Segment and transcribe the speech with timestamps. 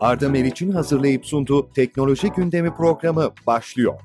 [0.00, 4.00] Arda Meriç'in hazırlayıp sunduğu Teknoloji Gündemi programı başlıyor.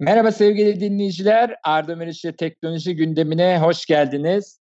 [0.00, 1.54] Merhaba sevgili dinleyiciler.
[1.64, 4.60] Arda Meriç'le Teknoloji Gündemine hoş geldiniz.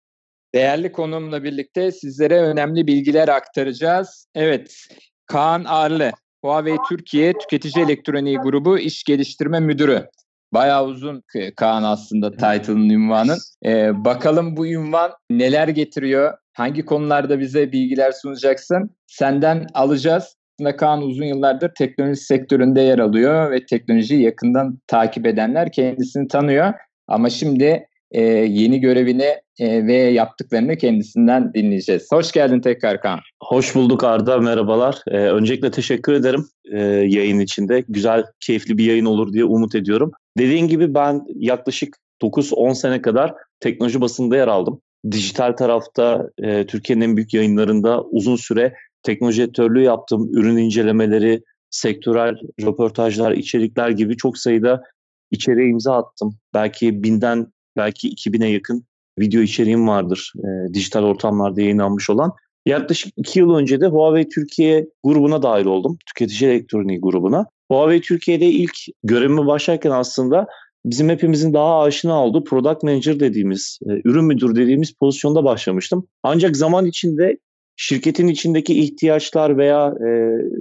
[0.53, 4.27] Değerli konuğumla birlikte sizlere önemli bilgiler aktaracağız.
[4.35, 4.87] Evet,
[5.25, 6.11] Kaan Arlı,
[6.43, 10.07] Huawei Türkiye Tüketici Elektroniği Grubu İş Geliştirme Müdürü.
[10.53, 11.23] Bayağı uzun
[11.55, 13.37] Kaan aslında title'ın ünvanın.
[13.65, 16.33] Ee, bakalım bu ünvan neler getiriyor?
[16.53, 18.95] Hangi konularda bize bilgiler sunacaksın?
[19.07, 20.35] Senden alacağız.
[20.59, 26.73] Aslında Kaan uzun yıllardır teknoloji sektöründe yer alıyor ve teknolojiyi yakından takip edenler kendisini tanıyor.
[27.07, 32.07] Ama şimdi e, yeni görevini e, ve yaptıklarını kendisinden dinleyeceğiz.
[32.11, 33.19] Hoş geldin tekrar Kaan.
[33.43, 35.01] Hoş bulduk Arda, merhabalar.
[35.07, 37.83] Ee, öncelikle teşekkür ederim e, yayın içinde.
[37.89, 40.11] Güzel, keyifli bir yayın olur diye umut ediyorum.
[40.37, 44.81] Dediğin gibi ben yaklaşık 9-10 sene kadar teknoloji basında yer aldım.
[45.11, 48.73] Dijital tarafta e, Türkiye'nin en büyük yayınlarında uzun süre
[49.03, 50.29] teknoloji editörlüğü yaptım.
[50.33, 54.83] Ürün incelemeleri, sektörel röportajlar, içerikler gibi çok sayıda
[55.31, 56.35] içeriğe imza attım.
[56.53, 58.85] Belki binden, belki 2000'e yakın
[59.19, 62.31] video içeriğim vardır e, dijital ortamlarda yayınlanmış olan.
[62.65, 65.97] Yaklaşık iki yıl önce de Huawei Türkiye grubuna dahil oldum.
[66.05, 67.45] Tüketici elektroniği grubuna.
[67.71, 70.47] Huawei Türkiye'de ilk görevime başlarken aslında
[70.85, 76.07] bizim hepimizin daha aşina olduğu product manager dediğimiz, e, ürün müdür dediğimiz pozisyonda başlamıştım.
[76.23, 77.37] Ancak zaman içinde
[77.75, 80.09] şirketin içindeki ihtiyaçlar veya e,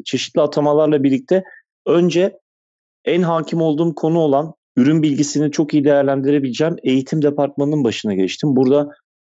[0.04, 1.44] çeşitli atamalarla birlikte
[1.86, 2.38] önce
[3.04, 8.56] en hakim olduğum konu olan ürün bilgisini çok iyi değerlendirebileceğim eğitim departmanının başına geçtim.
[8.56, 8.88] Burada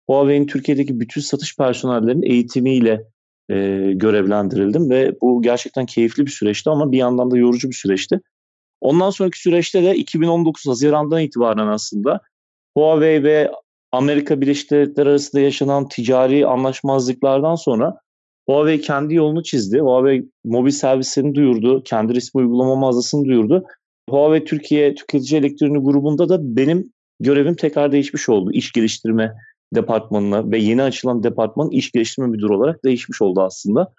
[0.07, 3.03] Huawei'nin Türkiye'deki bütün satış personellerinin eğitimiyle
[3.49, 3.55] e,
[3.93, 8.19] görevlendirildim ve bu gerçekten keyifli bir süreçti ama bir yandan da yorucu bir süreçti.
[8.81, 12.21] Ondan sonraki süreçte de 2019 Haziran'dan itibaren aslında
[12.77, 13.51] Huawei ve
[13.91, 17.97] Amerika Birleşik Devletleri arasında yaşanan ticari anlaşmazlıklardan sonra
[18.49, 19.79] Huawei kendi yolunu çizdi.
[19.79, 21.83] Huawei mobil servislerini duyurdu.
[21.83, 23.63] Kendi resmi uygulama mağazasını duyurdu.
[24.09, 28.51] Huawei Türkiye Tüketici Elektronik grubunda da benim görevim tekrar değişmiş oldu.
[28.53, 29.33] İş geliştirme
[29.75, 33.93] departmanına ve yeni açılan departmanın iş geliştirme müdürü olarak değişmiş oldu aslında.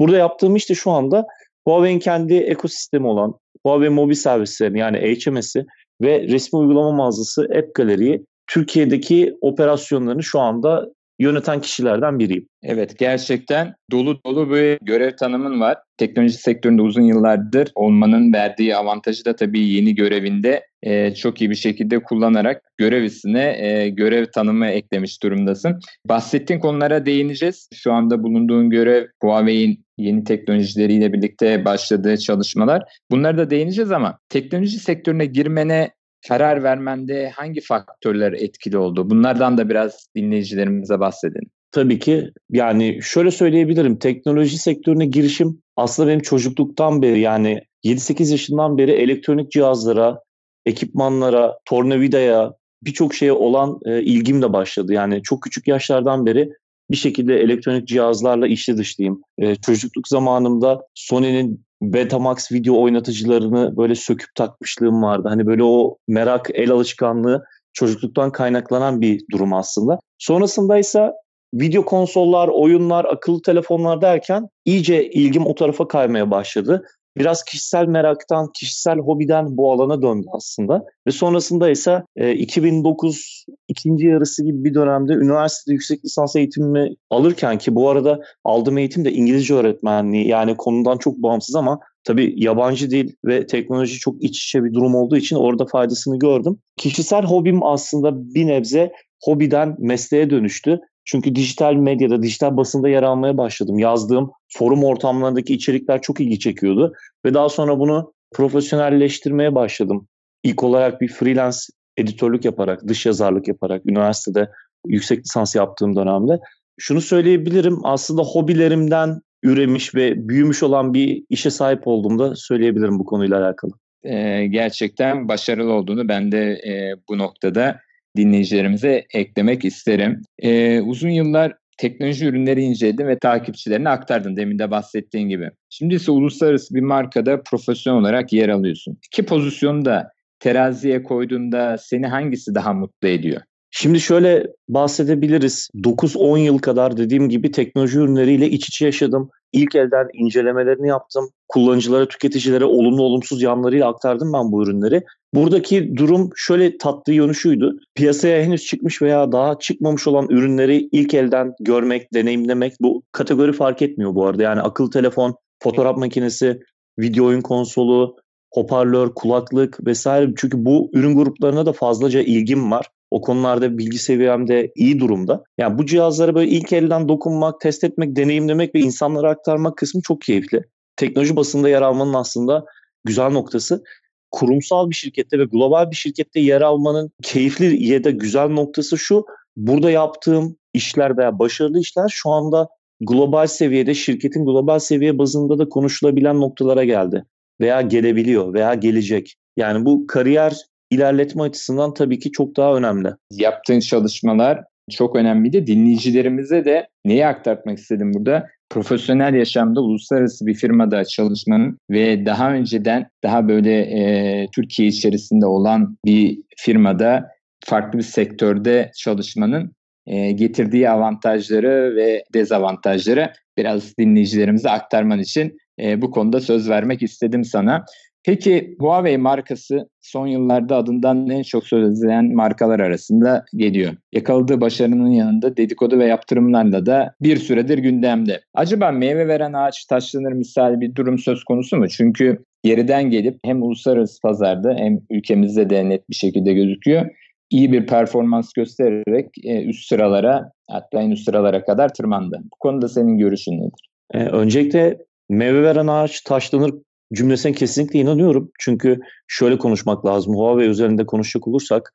[0.00, 1.26] Burada yaptığım işte şu anda
[1.66, 3.34] Huawei'nin kendi ekosistemi olan
[3.66, 5.66] Huawei mobil servislerini yani HMS'i
[6.02, 12.48] ve resmi uygulama mağazası App Gallery'yi Türkiye'deki operasyonlarını şu anda yöneten kişilerden biriyim.
[12.62, 15.78] Evet gerçekten dolu dolu bir görev tanımın var.
[15.96, 21.54] Teknoloji sektöründe uzun yıllardır olmanın verdiği avantajı da tabii yeni görevinde e, çok iyi bir
[21.54, 25.80] şekilde kullanarak görev isine e, görev tanımı eklemiş durumdasın.
[26.08, 27.68] Bahsettiğin konulara değineceğiz.
[27.74, 32.82] Şu anda bulunduğun görev Huawei'in yeni teknolojileriyle birlikte başladığı çalışmalar.
[33.10, 35.90] Bunlara da değineceğiz ama teknoloji sektörüne girmene
[36.28, 39.10] karar vermende hangi faktörler etkili oldu?
[39.10, 41.50] Bunlardan da biraz dinleyicilerimize bahsedin.
[41.72, 43.98] Tabii ki yani şöyle söyleyebilirim.
[43.98, 50.20] Teknoloji sektörüne girişim aslında benim çocukluktan beri yani 7-8 yaşından beri elektronik cihazlara,
[50.66, 52.52] ekipmanlara, tornavidaya,
[52.82, 54.92] birçok şeye olan e, ilgim de başladı.
[54.92, 56.52] Yani çok küçük yaşlardan beri
[56.90, 59.22] bir şekilde elektronik cihazlarla işli dışlıyım.
[59.38, 65.28] E, çocukluk zamanımda Sony'nin Betamax video oynatıcılarını böyle söküp takmışlığım vardı.
[65.28, 69.98] Hani böyle o merak, el alışkanlığı çocukluktan kaynaklanan bir durum aslında.
[70.18, 71.10] Sonrasında ise
[71.54, 76.84] video konsollar, oyunlar, akıllı telefonlar derken iyice ilgim o tarafa kaymaya başladı
[77.18, 80.84] biraz kişisel meraktan, kişisel hobiden bu alana döndü aslında.
[81.06, 87.58] Ve sonrasında ise e, 2009 ikinci yarısı gibi bir dönemde üniversitede yüksek lisans eğitimimi alırken
[87.58, 92.90] ki bu arada aldığım eğitim de İngilizce öğretmenliği yani konudan çok bağımsız ama tabii yabancı
[92.90, 96.58] dil ve teknoloji çok iç içe bir durum olduğu için orada faydasını gördüm.
[96.76, 98.92] Kişisel hobim aslında bir nebze
[99.24, 103.78] hobiden mesleğe dönüştü çünkü dijital medyada, dijital basında yer almaya başladım.
[103.78, 106.92] Yazdığım forum ortamlarındaki içerikler çok ilgi çekiyordu.
[107.24, 110.08] Ve daha sonra bunu profesyonelleştirmeye başladım.
[110.42, 111.58] İlk olarak bir freelance
[111.96, 114.50] editörlük yaparak, dış yazarlık yaparak, üniversitede
[114.86, 116.38] yüksek lisans yaptığım dönemde.
[116.78, 123.44] Şunu söyleyebilirim, aslında hobilerimden üremiş ve büyümüş olan bir işe sahip olduğumda söyleyebilirim bu konuyla
[123.44, 123.72] alakalı.
[124.02, 127.80] Ee, gerçekten başarılı olduğunu ben de e, bu noktada
[128.16, 130.22] dinleyicilerimize eklemek isterim.
[130.38, 135.50] Ee, uzun yıllar teknoloji ürünleri inceledin ve takipçilerine aktardın demin de bahsettiğin gibi.
[135.70, 138.98] Şimdi ise uluslararası bir markada profesyonel olarak yer alıyorsun.
[139.06, 140.10] İki pozisyonu da
[140.40, 143.42] teraziye koyduğunda seni hangisi daha mutlu ediyor?
[143.70, 145.68] Şimdi şöyle bahsedebiliriz.
[145.74, 149.30] 9-10 yıl kadar dediğim gibi teknoloji ürünleriyle iç içe yaşadım.
[149.52, 151.28] İlk elden incelemelerini yaptım.
[151.48, 155.02] Kullanıcılara, tüketicilere olumlu olumsuz yanlarıyla aktardım ben bu ürünleri.
[155.34, 157.76] Buradaki durum şöyle tatlı yönü şuydu.
[157.94, 163.82] Piyasaya henüz çıkmış veya daha çıkmamış olan ürünleri ilk elden görmek, deneyimlemek bu kategori fark
[163.82, 164.42] etmiyor bu arada.
[164.42, 166.60] Yani akıllı telefon, fotoğraf makinesi,
[166.98, 168.16] video oyun konsolu,
[168.54, 170.32] hoparlör, kulaklık vesaire.
[170.36, 172.86] Çünkü bu ürün gruplarına da fazlaca ilgim var.
[173.10, 175.44] O konularda bilgi seviyem de iyi durumda.
[175.58, 180.20] Yani bu cihazlara böyle ilk elden dokunmak, test etmek, deneyimlemek ve insanlara aktarmak kısmı çok
[180.20, 180.62] keyifli.
[180.96, 182.64] Teknoloji basında yer almanın aslında
[183.04, 183.84] güzel noktası.
[184.30, 189.24] Kurumsal bir şirkette ve global bir şirkette yer almanın keyifli ya da güzel noktası şu.
[189.56, 192.68] Burada yaptığım işler veya başarılı işler şu anda
[193.00, 197.24] global seviyede, şirketin global seviye bazında da konuşulabilen noktalara geldi.
[197.60, 199.34] Veya gelebiliyor veya gelecek.
[199.56, 200.56] Yani bu kariyer
[200.90, 203.08] ilerletme açısından tabii ki çok daha önemli.
[203.30, 205.66] Yaptığın çalışmalar çok önemliydi.
[205.66, 208.46] Dinleyicilerimize de neyi aktarmak istedim burada?
[208.70, 215.96] Profesyonel yaşamda uluslararası bir firmada çalışmanın ve daha önceden daha böyle e, Türkiye içerisinde olan
[216.04, 217.28] bir firmada
[217.64, 219.72] farklı bir sektörde çalışmanın
[220.06, 227.44] e, getirdiği avantajları ve dezavantajları biraz dinleyicilerimize aktarman için e, bu konuda söz vermek istedim
[227.44, 227.84] sana.
[228.24, 233.92] Peki Huawei markası son yıllarda adından en çok söz edilen markalar arasında geliyor.
[234.12, 238.40] Yakaladığı başarının yanında dedikodu ve yaptırımlarla da bir süredir gündemde.
[238.54, 241.88] Acaba meyve veren ağaç taşlanır misal bir durum söz konusu mu?
[241.88, 247.06] Çünkü geriden gelip hem uluslararası pazarda hem ülkemizde de net bir şekilde gözüküyor.
[247.50, 252.40] İyi bir performans göstererek e, üst sıralara hatta en üst sıralara kadar tırmandı.
[252.44, 253.88] Bu konuda senin görüşün nedir?
[254.14, 254.98] Ee, öncelikle
[255.28, 256.74] meyve veren ağaç taşlanır
[257.14, 258.50] cümlesine kesinlikle inanıyorum.
[258.58, 260.34] Çünkü şöyle konuşmak lazım.
[260.34, 261.94] Huawei üzerinde konuşacak olursak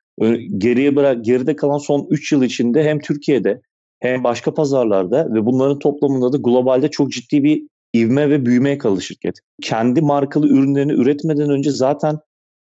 [0.57, 3.61] geriye bırak geride kalan son 3 yıl içinde hem Türkiye'de
[3.99, 9.01] hem başka pazarlarda ve bunların toplamında da globalde çok ciddi bir ivme ve büyümeye kaldı
[9.01, 9.35] şirket.
[9.61, 12.19] Kendi markalı ürünlerini üretmeden önce zaten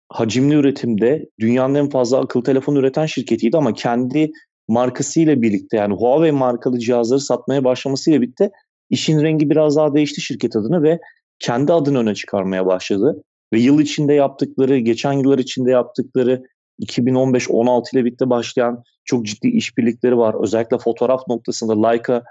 [0.09, 4.31] hacimli üretimde dünyanın en fazla akıllı telefon üreten şirketiydi ama kendi
[4.67, 8.51] markasıyla birlikte yani Huawei markalı cihazları satmaya başlamasıyla birlikte
[8.89, 10.99] işin rengi biraz daha değişti şirket adına ve
[11.39, 13.23] kendi adını öne çıkarmaya başladı.
[13.53, 16.43] Ve yıl içinde yaptıkları, geçen yıllar içinde yaptıkları
[16.81, 20.35] 2015-16 ile birlikte başlayan çok ciddi işbirlikleri var.
[20.43, 22.23] Özellikle fotoğraf noktasında Leica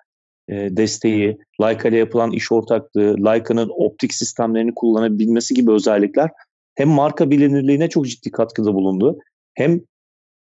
[0.48, 6.30] e, desteği, Leica ile yapılan iş ortaklığı, Leica'nın optik sistemlerini kullanabilmesi gibi özellikler
[6.74, 9.18] hem marka bilinirliğine çok ciddi katkıda bulundu.
[9.54, 9.80] Hem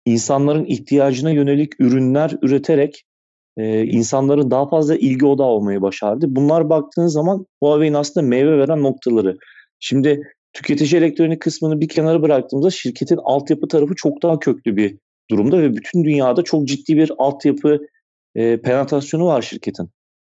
[0.06, 3.04] insanların ihtiyacına yönelik ürünler üreterek
[3.58, 6.26] e, insanların daha fazla ilgi odağı olmayı başardı.
[6.30, 9.38] Bunlar baktığınız zaman Huawei'nin aslında meyve veren noktaları.
[9.80, 10.22] Şimdi
[10.54, 14.98] tüketici elektronik kısmını bir kenara bıraktığımızda şirketin altyapı tarafı çok daha köklü bir
[15.30, 17.80] durumda ve bütün dünyada çok ciddi bir altyapı
[18.36, 19.90] e, penetrasyonu var şirketin.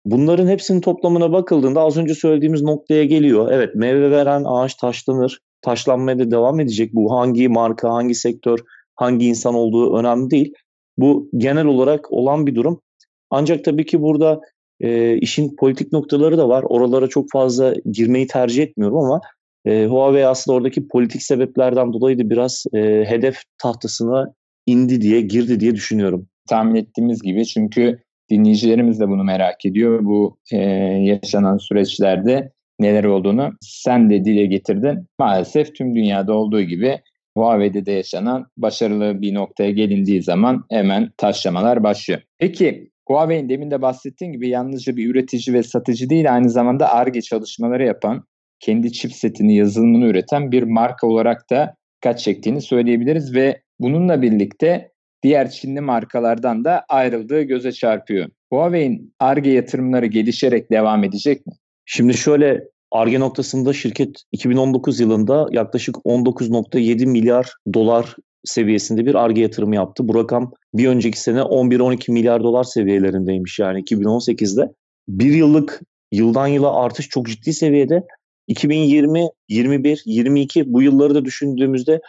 [0.05, 3.51] Bunların hepsinin toplamına bakıldığında az önce söylediğimiz noktaya geliyor.
[3.51, 5.39] Evet meyve veren ağaç taşlanır.
[5.61, 6.93] Taşlanmaya da devam edecek.
[6.93, 8.59] Bu hangi marka, hangi sektör,
[8.95, 10.53] hangi insan olduğu önemli değil.
[10.97, 12.81] Bu genel olarak olan bir durum.
[13.29, 14.41] Ancak tabii ki burada
[14.81, 16.63] e, işin politik noktaları da var.
[16.69, 19.21] Oralara çok fazla girmeyi tercih etmiyorum ama
[19.65, 24.33] e, Huawei aslında oradaki politik sebeplerden dolayı da biraz e, hedef tahtasına
[24.65, 26.27] indi diye, girdi diye düşünüyorum.
[26.49, 27.99] Tahmin ettiğimiz gibi çünkü
[28.29, 30.05] dinleyicilerimiz de bunu merak ediyor.
[30.05, 30.57] Bu e,
[31.03, 35.07] yaşanan süreçlerde neler olduğunu sen de dile getirdin.
[35.19, 36.99] Maalesef tüm dünyada olduğu gibi
[37.37, 42.21] Huawei'de de yaşanan başarılı bir noktaya gelindiği zaman hemen taşlamalar başlıyor.
[42.37, 47.21] Peki Huawei'in demin de bahsettiğim gibi yalnızca bir üretici ve satıcı değil aynı zamanda ARGE
[47.21, 48.23] çalışmaları yapan,
[48.59, 54.91] kendi chipsetini, yazılımını üreten bir marka olarak da dikkat çektiğini söyleyebiliriz ve bununla birlikte
[55.23, 58.29] diğer Çinli markalardan da ayrıldığı göze çarpıyor.
[58.51, 61.53] Huawei'in ARGE yatırımları gelişerek devam edecek mi?
[61.85, 69.75] Şimdi şöyle ARGE noktasında şirket 2019 yılında yaklaşık 19.7 milyar dolar seviyesinde bir ARGE yatırımı
[69.75, 70.07] yaptı.
[70.07, 74.73] Bu rakam bir önceki sene 11-12 milyar dolar seviyelerindeymiş yani 2018'de.
[75.07, 75.81] Bir yıllık
[76.11, 78.03] yıldan yıla artış çok ciddi seviyede.
[78.47, 82.01] 2020, 21, 22 bu yılları da düşündüğümüzde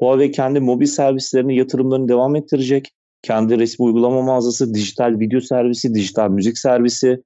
[0.00, 2.92] Huawei kendi mobil servislerini, yatırımlarını devam ettirecek.
[3.22, 7.22] Kendi resmi uygulama mağazası, dijital video servisi, dijital müzik servisi.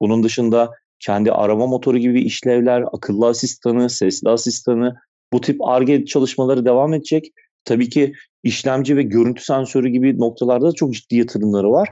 [0.00, 4.94] Bunun dışında kendi arama motoru gibi işlevler, akıllı asistanı, sesli asistanı
[5.32, 7.32] bu tip ARGE çalışmaları devam edecek.
[7.64, 8.12] Tabii ki
[8.42, 11.88] işlemci ve görüntü sensörü gibi noktalarda da çok ciddi yatırımları var.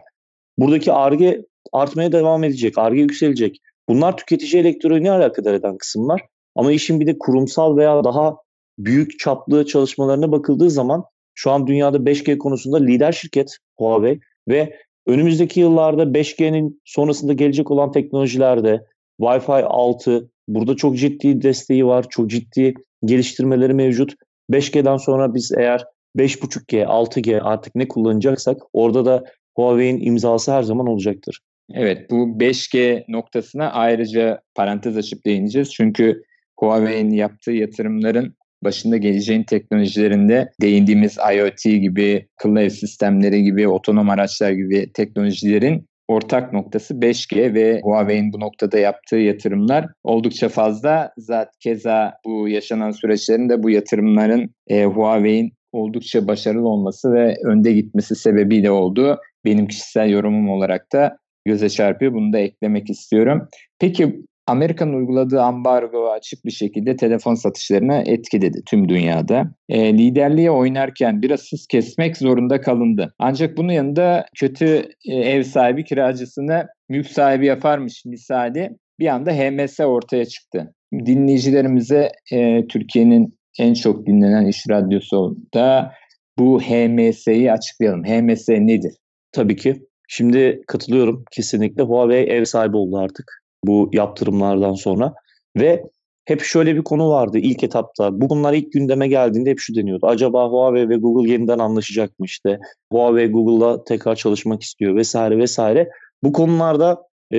[0.59, 3.61] Buradaki ARGE artmaya devam edecek, ARGE yükselecek.
[3.89, 6.21] Bunlar tüketici elektroniğe alakadar eden kısımlar.
[6.55, 8.37] Ama işin bir de kurumsal veya daha
[8.79, 11.05] büyük çaplı çalışmalarına bakıldığı zaman
[11.35, 17.93] Şu an dünyada 5G konusunda lider şirket Huawei ve önümüzdeki yıllarda 5G'nin sonrasında gelecek olan
[17.93, 18.85] teknolojilerde
[19.21, 22.07] Wi-Fi 6 burada çok ciddi desteği var.
[22.09, 24.15] Çok ciddi geliştirmeleri mevcut.
[24.51, 25.85] 5G'den sonra biz eğer
[26.17, 29.25] 5.5G, 6G artık ne kullanacaksak orada da
[29.57, 31.41] Huawei'in imzası her zaman olacaktır.
[31.75, 35.73] Evet bu 5G noktasına ayrıca parantez açıp değineceğiz.
[35.73, 36.23] Çünkü
[36.59, 38.35] Huawei'in yaptığı yatırımların
[38.65, 46.53] başında geleceğin teknolojilerinde değindiğimiz IoT gibi, akıllı ev sistemleri gibi, otonom araçlar gibi teknolojilerin ortak
[46.53, 51.13] noktası 5G ve Huawei'in bu noktada yaptığı yatırımlar oldukça fazla.
[51.19, 57.73] Zaten keza bu yaşanan süreçlerin de bu yatırımların e, Huawei'in oldukça başarılı olması ve önde
[57.73, 59.19] gitmesi sebebiyle oldu.
[59.45, 62.13] Benim kişisel yorumum olarak da göze çarpıyor.
[62.13, 63.49] Bunu da eklemek istiyorum.
[63.79, 69.51] Peki Amerika'nın uyguladığı ambargo açık bir şekilde telefon satışlarına etkiledi tüm dünyada.
[69.69, 73.15] E, liderliğe oynarken biraz hız kesmek zorunda kalındı.
[73.19, 79.81] Ancak bunun yanında kötü e, ev sahibi kiracısını mülk sahibi yaparmış misali bir anda HMS
[79.81, 80.75] ortaya çıktı.
[80.93, 85.93] Dinleyicilerimize e, Türkiye'nin en çok dinlenen iş radyosu da
[86.39, 88.05] bu HMS'yi açıklayalım.
[88.05, 88.95] HMS nedir?
[89.33, 89.83] Tabii ki.
[90.09, 91.83] Şimdi katılıyorum kesinlikle.
[91.83, 95.15] Huawei ev sahibi oldu artık bu yaptırımlardan sonra.
[95.57, 95.83] Ve
[96.25, 98.21] hep şöyle bir konu vardı ilk etapta.
[98.21, 100.07] Bu bunlar ilk gündeme geldiğinde hep şu deniyordu.
[100.07, 102.59] Acaba Huawei ve Google yeniden anlaşacak mı işte?
[102.93, 105.89] Huawei Google'la tekrar çalışmak istiyor vesaire vesaire.
[106.23, 107.39] Bu konularda e,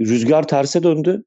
[0.00, 1.24] rüzgar terse döndü.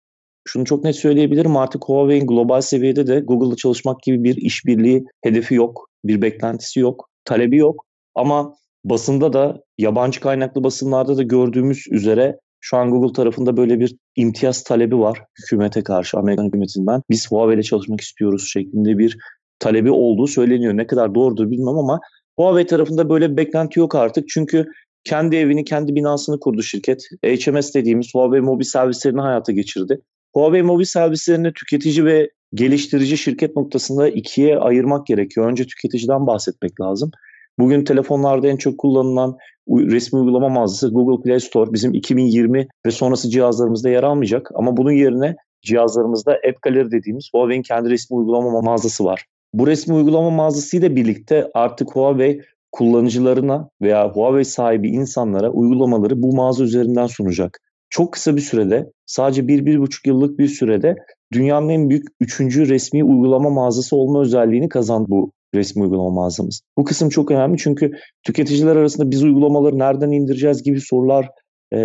[0.48, 5.56] Şunu çok net söyleyebilirim artık Huawei'in global seviyede de Google'la çalışmak gibi bir işbirliği hedefi
[5.56, 5.90] yok.
[6.06, 7.10] Bir beklentisi yok.
[7.26, 7.86] Talebi yok.
[8.16, 8.54] Ama
[8.86, 14.64] basında da yabancı kaynaklı basınlarda da gördüğümüz üzere şu an Google tarafında böyle bir imtiyaz
[14.64, 17.02] talebi var hükümete karşı, Amerikan hükümetinden.
[17.10, 19.18] Biz Huawei ile çalışmak istiyoruz şeklinde bir
[19.60, 20.78] talebi olduğu söyleniyor.
[20.78, 22.00] Ne kadar doğrudur bilmem ama
[22.40, 24.30] Huawei tarafında böyle bir beklenti yok artık.
[24.30, 24.66] Çünkü
[25.04, 27.04] kendi evini, kendi binasını kurdu şirket.
[27.24, 30.02] HMS dediğimiz Huawei mobil servislerini hayata geçirdi.
[30.34, 35.52] Huawei mobil servislerini tüketici ve geliştirici şirket noktasında ikiye ayırmak gerekiyor.
[35.52, 37.12] Önce tüketiciden bahsetmek lazım.
[37.60, 39.38] Bugün telefonlarda en çok kullanılan
[39.70, 44.52] resmi uygulama mağazası Google Play Store bizim 2020 ve sonrası cihazlarımızda yer almayacak.
[44.56, 49.26] Ama bunun yerine cihazlarımızda App Gallery dediğimiz Huawei'in kendi resmi uygulama mağazası var.
[49.54, 56.64] Bu resmi uygulama mağazasıyla birlikte artık Huawei kullanıcılarına veya Huawei sahibi insanlara uygulamaları bu mağaza
[56.64, 57.60] üzerinden sunacak.
[57.90, 60.96] Çok kısa bir sürede sadece bir bir buçuk yıllık bir sürede
[61.34, 66.62] dünyanın en büyük üçüncü resmi uygulama mağazası olma özelliğini kazandı bu resmi uygulama mağazamız.
[66.78, 67.92] Bu kısım çok önemli çünkü
[68.24, 71.30] tüketiciler arasında biz uygulamaları nereden indireceğiz gibi sorular
[71.74, 71.78] e,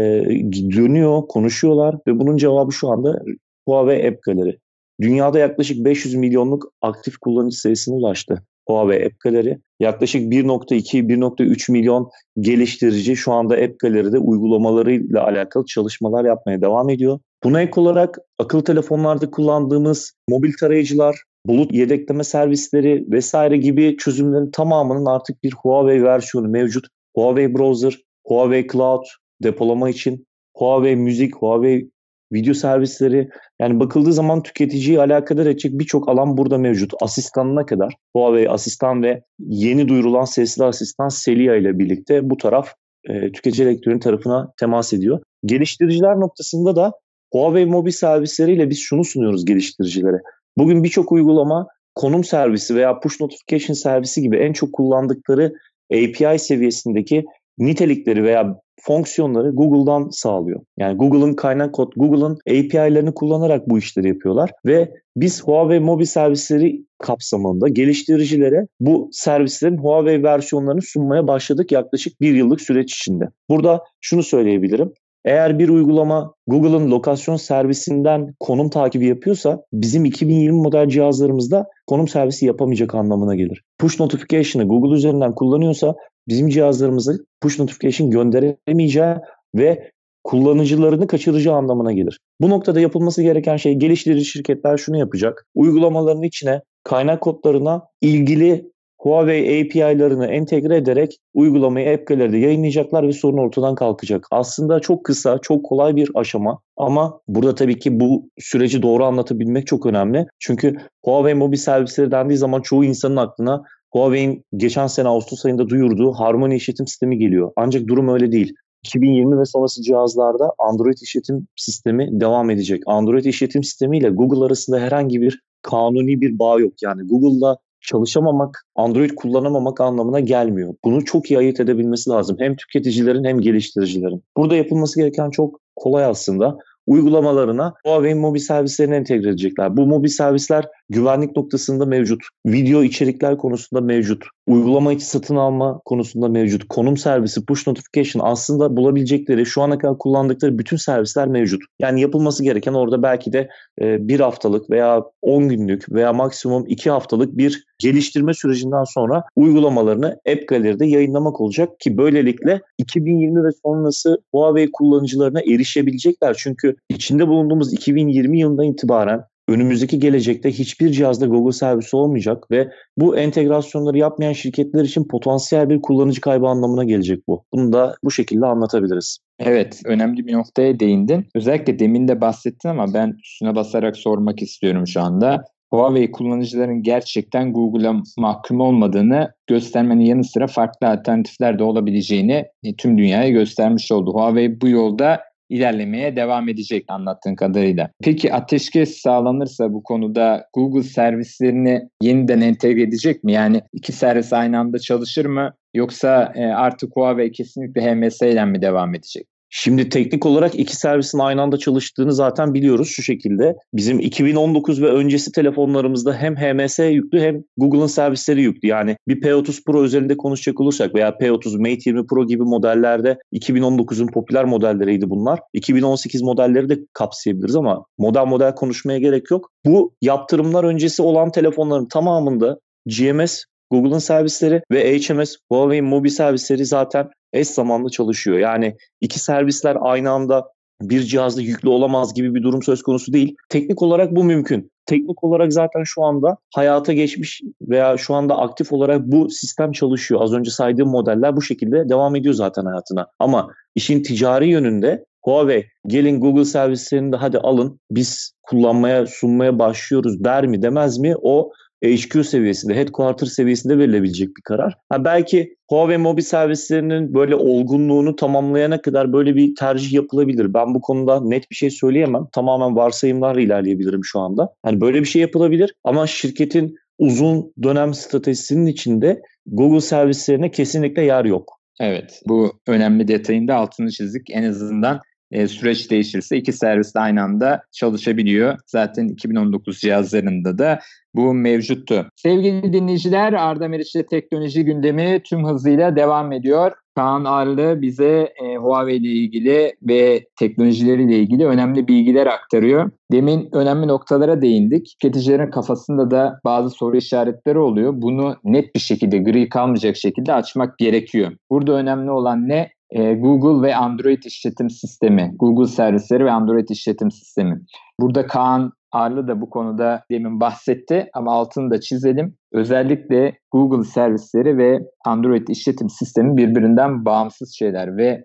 [0.77, 3.23] dönüyor, konuşuyorlar ve bunun cevabı şu anda
[3.69, 4.57] Huawei App Gallery.
[5.01, 8.43] Dünyada yaklaşık 500 milyonluk aktif kullanıcı sayısına ulaştı.
[8.69, 9.55] Huawei App Gallery.
[9.81, 17.19] Yaklaşık 1.2-1.3 milyon geliştirici şu anda App Gallery'de uygulamalarıyla alakalı çalışmalar yapmaya devam ediyor.
[17.45, 25.07] Buna ek olarak akıllı telefonlarda kullandığımız mobil tarayıcılar, bulut yedekleme servisleri vesaire gibi çözümlerin tamamının
[25.07, 26.87] artık bir Huawei versiyonu mevcut.
[27.17, 29.05] Huawei Browser, Huawei Cloud
[29.43, 31.91] depolama için, Huawei Müzik, Huawei
[32.33, 33.29] video servisleri
[33.61, 36.93] yani bakıldığı zaman tüketiciyi alakadar edecek birçok alan burada mevcut.
[37.01, 42.75] Asistanına kadar Huawei asistan ve yeni duyurulan sesli asistan Celia ile birlikte bu taraf
[43.09, 45.21] e, tüketici elektronik tarafına temas ediyor.
[45.45, 46.93] Geliştiriciler noktasında da
[47.33, 50.23] Huawei mobil servisleriyle biz şunu sunuyoruz geliştiricilere.
[50.59, 55.53] Bugün birçok uygulama konum servisi veya push notification servisi gibi en çok kullandıkları
[55.93, 57.25] API seviyesindeki
[57.59, 60.61] nitelikleri veya fonksiyonları Google'dan sağlıyor.
[60.79, 66.85] Yani Google'ın kaynak kod, Google'ın API'lerini kullanarak bu işleri yapıyorlar ve biz Huawei mobil servisleri
[66.99, 73.25] kapsamında geliştiricilere bu servislerin Huawei versiyonlarını sunmaya başladık yaklaşık bir yıllık süreç içinde.
[73.49, 74.93] Burada şunu söyleyebilirim.
[75.25, 82.47] Eğer bir uygulama Google'ın lokasyon servisinden konum takibi yapıyorsa bizim 2020 model cihazlarımızda konum servisi
[82.47, 83.63] yapamayacak anlamına gelir.
[83.79, 85.95] Push notification'ı Google üzerinden kullanıyorsa
[86.29, 89.15] bizim cihazlarımıza push notification gönderemeyeceği
[89.55, 89.91] ve
[90.25, 92.19] kullanıcılarını kaçıracağı anlamına gelir.
[92.41, 95.47] Bu noktada yapılması gereken şey geliştirici şirketler şunu yapacak.
[95.55, 98.72] Uygulamaların içine kaynak kodlarına ilgili
[99.03, 104.27] Huawei API'larını entegre ederek uygulamayı App Gallery'de yayınlayacaklar ve sorun ortadan kalkacak.
[104.31, 109.67] Aslında çok kısa, çok kolay bir aşama ama burada tabii ki bu süreci doğru anlatabilmek
[109.67, 110.27] çok önemli.
[110.39, 116.13] Çünkü Huawei mobil servisleri dendiği zaman çoğu insanın aklına Huawei'in geçen sene Ağustos ayında duyurduğu
[116.13, 117.53] Harmony işletim sistemi geliyor.
[117.57, 118.55] Ancak durum öyle değil.
[118.85, 122.83] 2020 ve sonrası cihazlarda Android işletim sistemi devam edecek.
[122.87, 126.73] Android işletim sistemi ile Google arasında herhangi bir kanuni bir bağ yok.
[126.83, 130.75] Yani Google'la çalışamamak, Android kullanamamak anlamına gelmiyor.
[130.85, 132.37] Bunu çok iyi ayırt edebilmesi lazım.
[132.41, 134.23] Hem tüketicilerin hem geliştiricilerin.
[134.37, 139.77] Burada yapılması gereken çok kolay aslında uygulamalarına Huawei mobil servislerini entegre edecekler.
[139.77, 142.21] Bu mobil servisler güvenlik noktasında mevcut.
[142.47, 144.25] Video içerikler konusunda mevcut.
[144.47, 146.69] Uygulama içi satın alma konusunda mevcut.
[146.69, 151.63] Konum servisi, push notification aslında bulabilecekleri, şu ana kadar kullandıkları bütün servisler mevcut.
[151.79, 153.49] Yani yapılması gereken orada belki de
[153.81, 160.21] e, bir haftalık veya 10 günlük veya maksimum 2 haftalık bir geliştirme sürecinden sonra uygulamalarını
[160.29, 166.35] App Gallery'de yayınlamak olacak ki böylelikle 2020 ve sonrası Huawei kullanıcılarına erişebilecekler.
[166.39, 173.17] Çünkü içinde bulunduğumuz 2020 yılından itibaren önümüzdeki gelecekte hiçbir cihazda Google servisi olmayacak ve bu
[173.17, 177.45] entegrasyonları yapmayan şirketler için potansiyel bir kullanıcı kaybı anlamına gelecek bu.
[177.53, 179.19] Bunu da bu şekilde anlatabiliriz.
[179.39, 181.27] Evet, önemli bir noktaya değindin.
[181.35, 185.45] Özellikle demin de bahsettin ama ben üstüne basarak sormak istiyorum şu anda.
[185.73, 192.99] Huawei kullanıcıların gerçekten Google'a mahkum olmadığını göstermenin yanı sıra farklı alternatifler de olabileceğini e, tüm
[192.99, 194.15] dünyaya göstermiş oldu.
[194.15, 195.21] Huawei bu yolda
[195.53, 197.91] ilerlemeye devam edecek anlattığın kadarıyla.
[198.03, 203.33] Peki ateşkes sağlanırsa bu konuda Google servislerini yeniden entegre edecek mi?
[203.33, 205.55] Yani iki servis aynı anda çalışır mı?
[205.75, 209.27] Yoksa e, artık Huawei kesinlikle HMS ile mi devam edecek?
[209.55, 213.57] Şimdi teknik olarak iki servisin aynı anda çalıştığını zaten biliyoruz şu şekilde.
[213.75, 218.69] Bizim 2019 ve öncesi telefonlarımızda hem HMS yüklü hem Google'ın servisleri yüklü.
[218.69, 224.07] Yani bir P30 Pro üzerinde konuşacak olursak veya P30 Mate 20 Pro gibi modellerde 2019'un
[224.07, 225.41] popüler modelleriydi bunlar.
[225.53, 229.51] 2018 modelleri de kapsayabiliriz ama model model konuşmaya gerek yok.
[229.67, 237.09] Bu yaptırımlar öncesi olan telefonların tamamında GMS Google'ın servisleri ve HMS Huawei mobil servisleri zaten
[237.33, 238.39] eş zamanlı çalışıyor.
[238.39, 240.49] Yani iki servisler aynı anda
[240.83, 243.37] bir cihazda yüklü olamaz gibi bir durum söz konusu değil.
[243.49, 244.73] Teknik olarak bu mümkün.
[244.87, 250.21] Teknik olarak zaten şu anda hayata geçmiş veya şu anda aktif olarak bu sistem çalışıyor.
[250.23, 253.07] Az önce saydığım modeller bu şekilde devam ediyor zaten hayatına.
[253.19, 260.25] Ama işin ticari yönünde Huawei gelin Google servislerini de hadi alın biz kullanmaya sunmaya başlıyoruz
[260.25, 264.75] der mi demez mi o HQ seviyesinde, headquarter seviyesinde verilebilecek bir karar.
[264.89, 270.55] Ha belki Huawei mobil servislerinin böyle olgunluğunu tamamlayana kadar böyle bir tercih yapılabilir.
[270.55, 272.27] Ben bu konuda net bir şey söyleyemem.
[272.33, 274.55] Tamamen varsayımlarla ilerleyebilirim şu anda.
[274.63, 281.25] Hani böyle bir şey yapılabilir ama şirketin uzun dönem stratejisinin içinde Google servislerine kesinlikle yer
[281.25, 281.59] yok.
[281.81, 284.31] Evet bu önemli detayın da altını çizdik.
[284.31, 285.01] En azından
[285.33, 288.59] e, süreç değişirse iki servis de aynı anda çalışabiliyor.
[288.67, 290.79] Zaten 2019 cihazlarında da
[291.15, 292.07] bu mevcuttu.
[292.17, 296.73] Sevgili dinleyiciler Arda Meriç'te teknoloji gündemi tüm hızıyla devam ediyor.
[296.97, 302.91] Kaan Arlı bize e, Huawei ile ilgili ve teknolojileriyle ilgili önemli bilgiler aktarıyor.
[303.13, 304.97] Demin önemli noktalara değindik.
[305.01, 307.93] Tüketicilerin kafasında da bazı soru işaretleri oluyor.
[307.97, 311.33] Bunu net bir şekilde gri kalmayacak şekilde açmak gerekiyor.
[311.51, 312.71] Burada önemli olan ne?
[312.93, 317.61] E, Google ve Android işletim sistemi, Google servisleri ve Android işletim sistemi.
[318.01, 322.35] Burada Kaan Arlı da bu konuda demin bahsetti ama altını da çizelim.
[322.53, 328.25] Özellikle Google servisleri ve Android işletim sistemi birbirinden bağımsız şeyler ve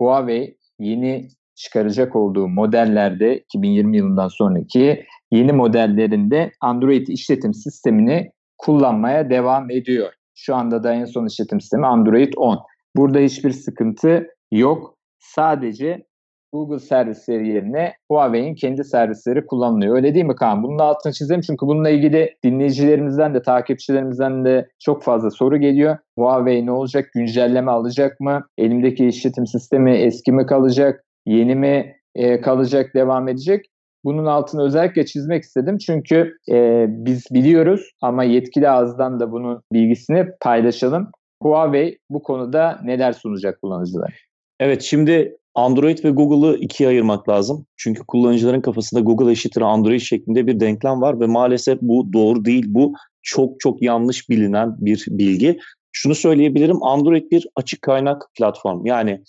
[0.00, 9.70] Huawei yeni çıkaracak olduğu modellerde 2020 yılından sonraki yeni modellerinde Android işletim sistemini kullanmaya devam
[9.70, 10.12] ediyor.
[10.34, 12.58] Şu anda da en son işletim sistemi Android 10.
[12.98, 14.94] Burada hiçbir sıkıntı yok.
[15.18, 16.06] Sadece
[16.52, 19.96] Google servisleri yerine Huawei'in kendi servisleri kullanılıyor.
[19.96, 20.62] Öyle değil mi Kaan?
[20.62, 25.96] Bunun altını çizelim çünkü bununla ilgili dinleyicilerimizden de takipçilerimizden de çok fazla soru geliyor.
[26.18, 27.10] Huawei ne olacak?
[27.14, 28.46] Güncelleme alacak mı?
[28.58, 31.04] Elimdeki işletim sistemi eski mi kalacak?
[31.26, 32.94] Yeni mi e, kalacak?
[32.94, 33.66] Devam edecek?
[34.04, 40.26] Bunun altını özellikle çizmek istedim çünkü e, biz biliyoruz ama yetkili ağızdan da bunun bilgisini
[40.40, 41.10] paylaşalım.
[41.42, 44.12] Huawei bu konuda neler sunacak kullanıcılara?
[44.60, 47.66] Evet şimdi Android ve Google'ı ikiye ayırmak lazım.
[47.76, 52.64] Çünkü kullanıcıların kafasında Google eşittir Android şeklinde bir denklem var ve maalesef bu doğru değil.
[52.68, 55.58] Bu çok çok yanlış bilinen bir bilgi.
[55.92, 58.86] Şunu söyleyebilirim Android bir açık kaynak platform.
[58.86, 59.22] Yani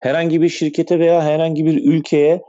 [0.00, 2.42] herhangi bir şirkete veya herhangi bir ülkeye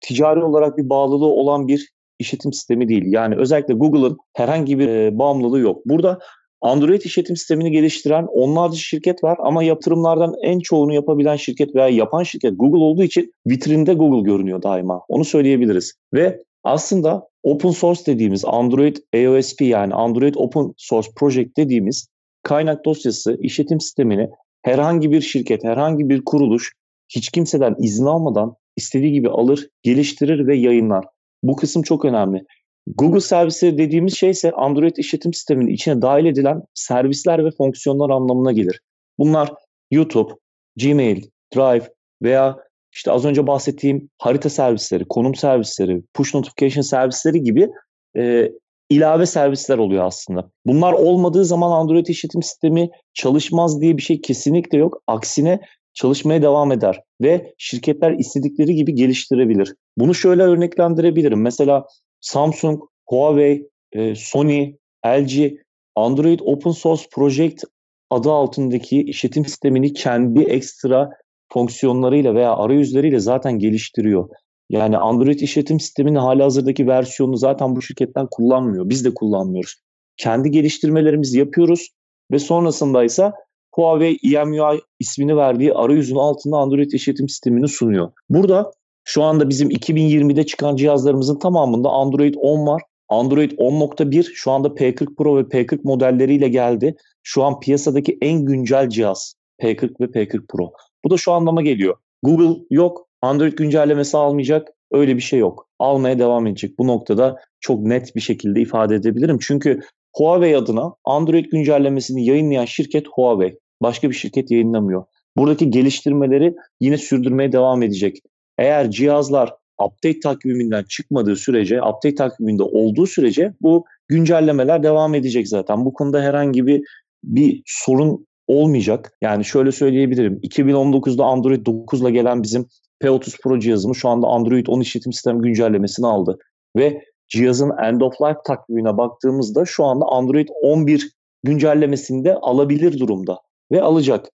[0.00, 3.04] ticari olarak bir bağlılığı olan bir işletim sistemi değil.
[3.06, 5.86] Yani özellikle Google'ın herhangi bir e, bağımlılığı yok.
[5.86, 6.18] Burada
[6.62, 12.22] Android işletim sistemini geliştiren onlarca şirket var ama yatırımlardan en çoğunu yapabilen şirket veya yapan
[12.22, 15.02] şirket Google olduğu için vitrinde Google görünüyor daima.
[15.08, 15.94] Onu söyleyebiliriz.
[16.14, 22.08] Ve aslında open source dediğimiz Android AOSP yani Android Open Source Project dediğimiz
[22.42, 24.28] kaynak dosyası işletim sistemini
[24.62, 26.72] herhangi bir şirket, herhangi bir kuruluş
[27.08, 31.04] hiç kimseden izin almadan istediği gibi alır, geliştirir ve yayınlar.
[31.42, 32.44] Bu kısım çok önemli.
[32.86, 38.52] Google servisleri dediğimiz şey ise Android işletim sisteminin içine dahil edilen servisler ve fonksiyonlar anlamına
[38.52, 38.80] gelir.
[39.18, 39.52] Bunlar
[39.90, 40.32] YouTube,
[40.76, 41.22] Gmail,
[41.54, 41.88] Drive
[42.22, 42.56] veya
[42.92, 47.70] işte az önce bahsettiğim harita servisleri, konum servisleri, push notification servisleri gibi
[48.16, 48.52] e,
[48.90, 50.50] ilave servisler oluyor aslında.
[50.66, 55.02] Bunlar olmadığı zaman Android işletim sistemi çalışmaz diye bir şey kesinlikle yok.
[55.06, 55.60] Aksine
[55.94, 59.74] çalışmaya devam eder ve şirketler istedikleri gibi geliştirebilir.
[59.98, 61.42] Bunu şöyle örneklendirebilirim.
[61.42, 61.86] Mesela
[62.22, 65.58] Samsung, Huawei, e, Sony, LG
[65.96, 67.64] Android Open Source Project
[68.10, 71.10] adı altındaki işletim sistemini kendi ekstra
[71.52, 74.28] fonksiyonlarıyla veya arayüzleriyle zaten geliştiriyor.
[74.70, 78.88] Yani Android işletim sisteminin hali hazırdaki versiyonunu zaten bu şirketler kullanmıyor.
[78.88, 79.74] Biz de kullanmıyoruz.
[80.16, 81.88] Kendi geliştirmelerimizi yapıyoruz
[82.30, 83.32] ve sonrasında ise
[83.74, 88.12] Huawei EMUI ismini verdiği arayüzün altında Android işletim sistemini sunuyor.
[88.28, 88.72] Burada
[89.04, 92.82] şu anda bizim 2020'de çıkan cihazlarımızın tamamında Android 10 var.
[93.08, 96.94] Android 10.1 şu anda P40 Pro ve P40 modelleriyle geldi.
[97.22, 100.72] Şu an piyasadaki en güncel cihaz P40 ve P40 Pro.
[101.04, 101.96] Bu da şu anlama geliyor.
[102.22, 104.68] Google yok, Android güncellemesi almayacak.
[104.92, 105.68] Öyle bir şey yok.
[105.78, 106.78] Almaya devam edecek.
[106.78, 109.38] Bu noktada çok net bir şekilde ifade edebilirim.
[109.40, 109.80] Çünkü
[110.16, 113.58] Huawei adına Android güncellemesini yayınlayan şirket Huawei.
[113.82, 115.04] Başka bir şirket yayınlamıyor.
[115.36, 118.18] Buradaki geliştirmeleri yine sürdürmeye devam edecek.
[118.58, 125.84] Eğer cihazlar update takviminden çıkmadığı sürece, update takviminde olduğu sürece bu güncellemeler devam edecek zaten.
[125.84, 126.82] Bu konuda herhangi bir
[127.24, 129.12] bir sorun olmayacak.
[129.22, 130.40] Yani şöyle söyleyebilirim.
[130.42, 132.66] 2019'da Android 9 ile gelen bizim
[133.02, 136.38] P30 Pro cihazımız şu anda Android 10 işletim sistemi güncellemesini aldı.
[136.76, 141.10] Ve cihazın end of life takvimine baktığımızda şu anda Android 11
[141.44, 143.38] güncellemesinde alabilir durumda
[143.72, 144.28] ve alacak.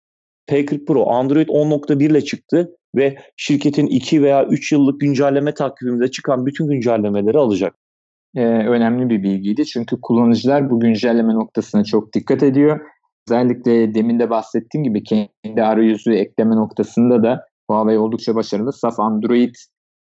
[0.48, 6.46] P40 Pro Android 10.1 ile çıktı ve şirketin 2 veya 3 yıllık güncelleme takviminde çıkan
[6.46, 7.74] bütün güncellemeleri alacak.
[8.36, 12.80] Ee, önemli bir bilgiydi çünkü kullanıcılar bu güncelleme noktasına çok dikkat ediyor.
[13.28, 18.72] Özellikle demin de bahsettiğim gibi kendi arayüzü ekleme noktasında da Huawei oldukça başarılı.
[18.72, 19.54] Saf Android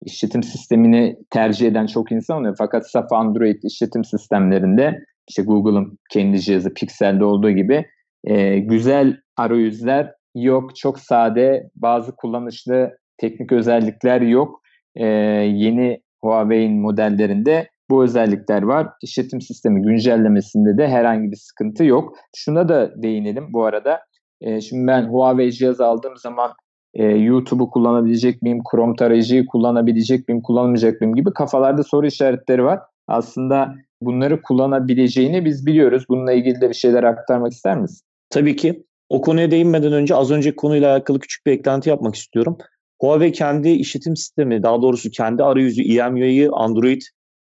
[0.04, 2.54] işletim sistemini tercih eden çok insan oluyor.
[2.58, 7.86] Fakat saf Android işletim sistemlerinde işte Google'ın kendi cihazı Pixel'de olduğu gibi
[8.24, 10.76] e, güzel arayüzler yok.
[10.76, 14.60] Çok sade bazı kullanışlı teknik özellikler yok.
[14.96, 18.88] E, yeni Huawei'in modellerinde bu özellikler var.
[19.02, 22.16] İşletim sistemi güncellemesinde de herhangi bir sıkıntı yok.
[22.36, 24.00] Şuna da değinelim bu arada.
[24.40, 26.52] E, şimdi ben Huawei cihaz aldığım zaman
[26.94, 32.80] e, YouTube'u kullanabilecek miyim, Chrome tarayıcıyı kullanabilecek miyim, kullanmayacak mıyım gibi kafalarda soru işaretleri var.
[33.08, 36.04] Aslında bunları kullanabileceğini biz biliyoruz.
[36.08, 38.06] Bununla ilgili de bir şeyler aktarmak ister misin?
[38.30, 38.84] Tabii ki.
[39.08, 42.58] O konuya değinmeden önce az önceki konuyla alakalı küçük bir eklenti yapmak istiyorum.
[43.00, 47.02] Huawei kendi işletim sistemi, daha doğrusu kendi arayüzü EMUI'yi Android,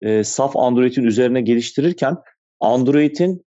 [0.02, 2.18] e, saf Android'in üzerine geliştirirken
[2.60, 3.46] Android'in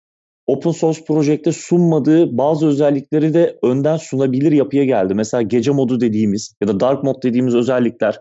[0.47, 5.15] open source projekte sunmadığı bazı özellikleri de önden sunabilir yapıya geldi.
[5.15, 8.19] Mesela gece modu dediğimiz ya da dark mode dediğimiz özellikler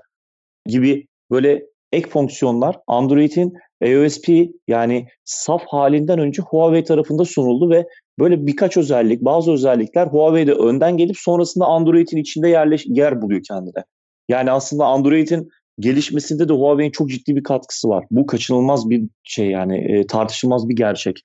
[0.65, 4.29] gibi böyle ek fonksiyonlar Android'in AOSP
[4.67, 7.87] yani saf halinden önce Huawei tarafında sunuldu ve
[8.19, 13.83] böyle birkaç özellik, bazı özellikler Huawei'de önden gelip sonrasında Android'in içinde yerleş yer buluyor kendine.
[14.29, 15.49] Yani aslında Android'in
[15.79, 18.05] gelişmesinde de Huawei'nin çok ciddi bir katkısı var.
[18.11, 21.21] Bu kaçınılmaz bir şey yani e, tartışılmaz bir gerçek.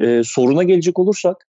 [0.00, 1.46] E, soruna gelecek olursak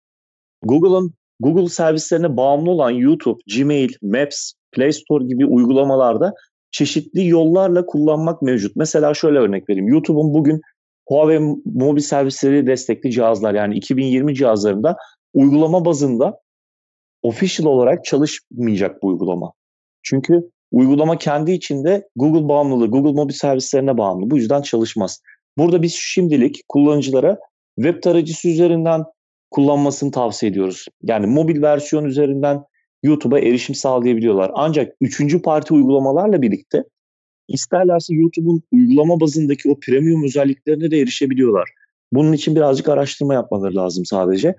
[0.64, 6.34] Google'ın Google servislerine bağımlı olan YouTube, Gmail, Maps, Play Store gibi uygulamalarda
[6.72, 8.76] çeşitli yollarla kullanmak mevcut.
[8.76, 9.88] Mesela şöyle örnek vereyim.
[9.88, 10.62] YouTube'un bugün
[11.08, 14.98] Huawei mobil servisleri destekli cihazlar yani 2020 cihazlarında
[15.34, 16.40] uygulama bazında
[17.22, 19.54] official olarak çalışmayacak bu uygulama.
[20.04, 24.32] Çünkü uygulama kendi içinde Google bağımlılığı, Google mobil servislerine bağımlı.
[24.32, 25.22] Bu yüzden çalışmaz.
[25.58, 27.38] Burada biz şimdilik kullanıcılara
[27.76, 29.04] web tarayıcısı üzerinden
[29.52, 30.86] kullanmasını tavsiye ediyoruz.
[31.04, 32.64] Yani mobil versiyon üzerinden
[33.04, 34.52] YouTube'a erişim sağlayabiliyorlar.
[34.56, 36.84] Ancak üçüncü parti uygulamalarla birlikte
[37.48, 41.70] isterlerse YouTube'un uygulama bazındaki o premium özelliklerine de erişebiliyorlar.
[42.14, 44.56] Bunun için birazcık araştırma yapmaları lazım sadece.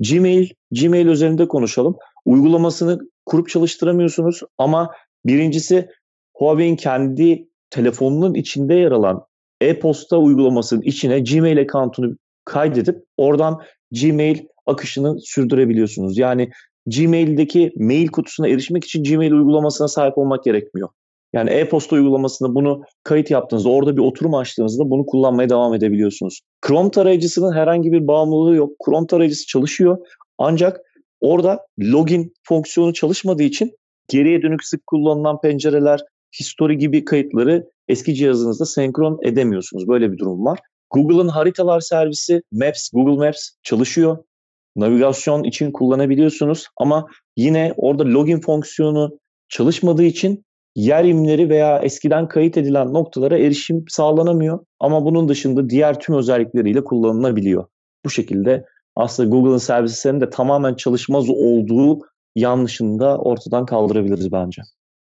[0.00, 1.96] Gmail, Gmail üzerinde konuşalım.
[2.24, 4.90] Uygulamasını kurup çalıştıramıyorsunuz ama
[5.26, 5.88] birincisi
[6.36, 9.24] Huawei'in kendi telefonunun içinde yer alan
[9.60, 13.60] e-posta uygulamasının içine Gmail account'unu kaydedip oradan
[13.92, 16.18] Gmail akışını sürdürebiliyorsunuz.
[16.18, 16.50] Yani
[16.86, 20.88] Gmail'deki mail kutusuna erişmek için Gmail uygulamasına sahip olmak gerekmiyor.
[21.32, 26.40] Yani e-posta uygulamasında bunu kayıt yaptığınızda, orada bir oturum açtığınızda bunu kullanmaya devam edebiliyorsunuz.
[26.66, 28.72] Chrome tarayıcısının herhangi bir bağımlılığı yok.
[28.84, 29.98] Chrome tarayıcısı çalışıyor
[30.38, 30.80] ancak
[31.20, 33.72] orada login fonksiyonu çalışmadığı için
[34.08, 36.00] geriye dönük sık kullanılan pencereler,
[36.40, 39.88] history gibi kayıtları eski cihazınızda senkron edemiyorsunuz.
[39.88, 40.58] Böyle bir durum var.
[40.90, 44.18] Google'ın haritalar servisi Maps, Google Maps çalışıyor.
[44.76, 49.18] Navigasyon için kullanabiliyorsunuz ama yine orada login fonksiyonu
[49.48, 50.44] çalışmadığı için
[50.76, 54.58] yer imleri veya eskiden kayıt edilen noktalara erişim sağlanamıyor.
[54.80, 57.64] Ama bunun dışında diğer tüm özellikleriyle kullanılabiliyor.
[58.04, 58.64] Bu şekilde
[58.96, 61.98] aslında Google'ın servislerinin de tamamen çalışmaz olduğu
[62.36, 64.62] yanlışını da ortadan kaldırabiliriz bence.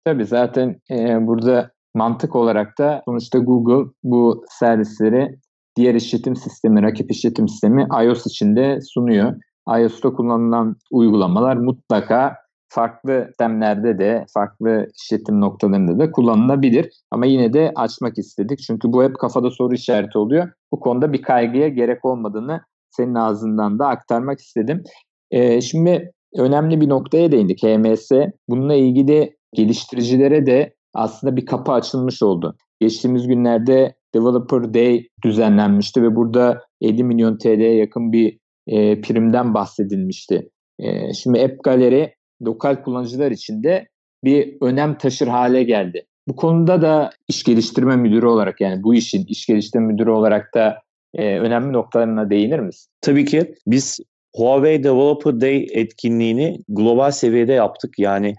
[0.04, 5.38] Tabii zaten e, burada mantık olarak da sonuçta Google bu servisleri
[5.76, 9.34] diğer işletim sistemi, rakip işletim sistemi iOS içinde sunuyor.
[9.78, 12.36] iOS'ta kullanılan uygulamalar mutlaka
[12.76, 16.90] farklı sistemlerde de, farklı işletim noktalarında da kullanılabilir.
[17.10, 18.58] Ama yine de açmak istedik.
[18.58, 20.48] Çünkü bu hep kafada soru işareti oluyor.
[20.72, 22.60] Bu konuda bir kaygıya gerek olmadığını
[22.90, 24.82] senin ağzından da aktarmak istedim.
[25.30, 28.10] Ee, şimdi önemli bir noktaya değindik HMS.
[28.48, 32.56] Bununla ilgili geliştiricilere de aslında bir kapı açılmış oldu.
[32.80, 40.48] Geçtiğimiz günlerde Developer Day düzenlenmişti ve burada 50 milyon TL'ye yakın bir e, primden bahsedilmişti.
[40.78, 42.06] E, şimdi App Gallery
[42.42, 43.88] lokal kullanıcılar için de
[44.24, 46.06] bir önem taşır hale geldi.
[46.28, 50.78] Bu konuda da iş geliştirme müdürü olarak yani bu işin iş geliştirme müdürü olarak da
[51.14, 52.90] e, önemli noktalarına değinir misin?
[53.00, 54.00] Tabii ki biz
[54.36, 57.98] Huawei Developer Day etkinliğini global seviyede yaptık.
[57.98, 58.34] Yani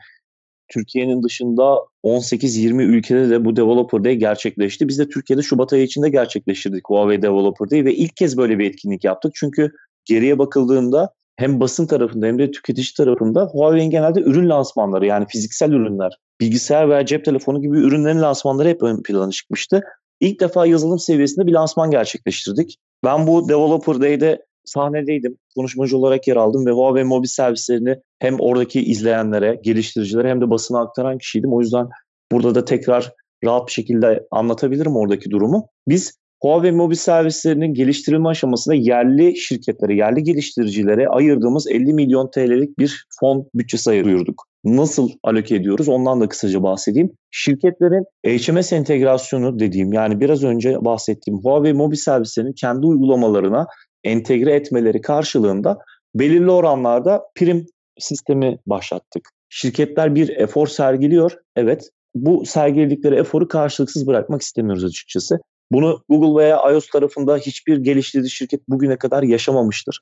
[0.67, 4.87] Türkiye'nin dışında 18-20 ülkede de bu Developer Day gerçekleşti.
[4.87, 8.69] Biz de Türkiye'de Şubat ayı içinde gerçekleştirdik Huawei Developer Day ve ilk kez böyle bir
[8.69, 9.31] etkinlik yaptık.
[9.35, 9.71] Çünkü
[10.05, 15.71] geriye bakıldığında hem basın tarafında hem de tüketici tarafında Huawei'nin genelde ürün lansmanları yani fiziksel
[15.71, 19.81] ürünler, bilgisayar veya cep telefonu gibi ürünlerin lansmanları hep ön plana çıkmıştı.
[20.19, 22.77] İlk defa yazılım seviyesinde bir lansman gerçekleştirdik.
[23.03, 25.37] Ben bu Developer Day'de sahnedeydim.
[25.55, 30.81] Konuşmacı olarak yer aldım ve Huawei mobil servislerini hem oradaki izleyenlere, geliştiricilere hem de basına
[30.81, 31.53] aktaran kişiydim.
[31.53, 31.89] O yüzden
[32.31, 35.67] burada da tekrar rahat bir şekilde anlatabilirim oradaki durumu.
[35.87, 43.05] Biz Huawei mobil servislerinin geliştirilme aşamasında yerli şirketlere, yerli geliştiricilere ayırdığımız 50 milyon TL'lik bir
[43.19, 44.43] fon bütçesi ayırıyorduk.
[44.63, 47.11] Nasıl aloke ediyoruz ondan da kısaca bahsedeyim.
[47.31, 53.67] Şirketlerin HMS entegrasyonu dediğim yani biraz önce bahsettiğim Huawei mobil servislerinin kendi uygulamalarına
[54.03, 55.77] entegre etmeleri karşılığında
[56.15, 57.65] belirli oranlarda prim
[57.99, 59.29] sistemi başlattık.
[59.49, 61.31] Şirketler bir efor sergiliyor.
[61.55, 65.39] Evet bu sergiledikleri eforu karşılıksız bırakmak istemiyoruz açıkçası.
[65.71, 69.99] Bunu Google veya iOS tarafında hiçbir geliştirici şirket bugüne kadar yaşamamıştır.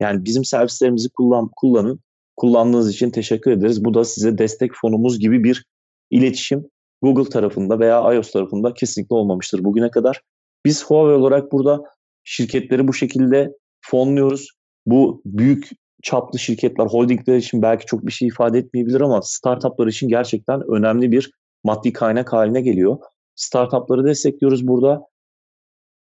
[0.00, 2.00] Yani bizim servislerimizi kullan, kullanın.
[2.36, 3.84] Kullandığınız için teşekkür ederiz.
[3.84, 5.64] Bu da size destek fonumuz gibi bir
[6.10, 6.66] iletişim
[7.02, 10.22] Google tarafında veya iOS tarafında kesinlikle olmamıştır bugüne kadar.
[10.64, 11.82] Biz Huawei olarak burada
[12.24, 14.50] şirketleri bu şekilde fonluyoruz.
[14.86, 15.70] Bu büyük
[16.02, 21.12] çaplı şirketler, holdingler için belki çok bir şey ifade etmeyebilir ama startuplar için gerçekten önemli
[21.12, 21.30] bir
[21.64, 22.98] maddi kaynak haline geliyor.
[23.36, 25.06] Startupları destekliyoruz burada.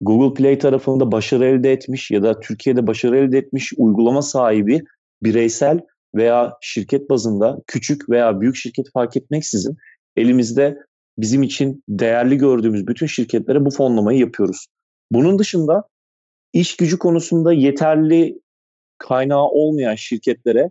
[0.00, 4.83] Google Play tarafında başarı elde etmiş ya da Türkiye'de başarı elde etmiş uygulama sahibi
[5.22, 5.80] bireysel
[6.14, 9.76] veya şirket bazında küçük veya büyük şirket fark etmeksizin
[10.16, 10.78] elimizde
[11.18, 14.66] bizim için değerli gördüğümüz bütün şirketlere bu fonlamayı yapıyoruz.
[15.12, 15.85] Bunun dışında
[16.52, 18.40] iş gücü konusunda yeterli
[18.98, 20.70] kaynağı olmayan şirketlere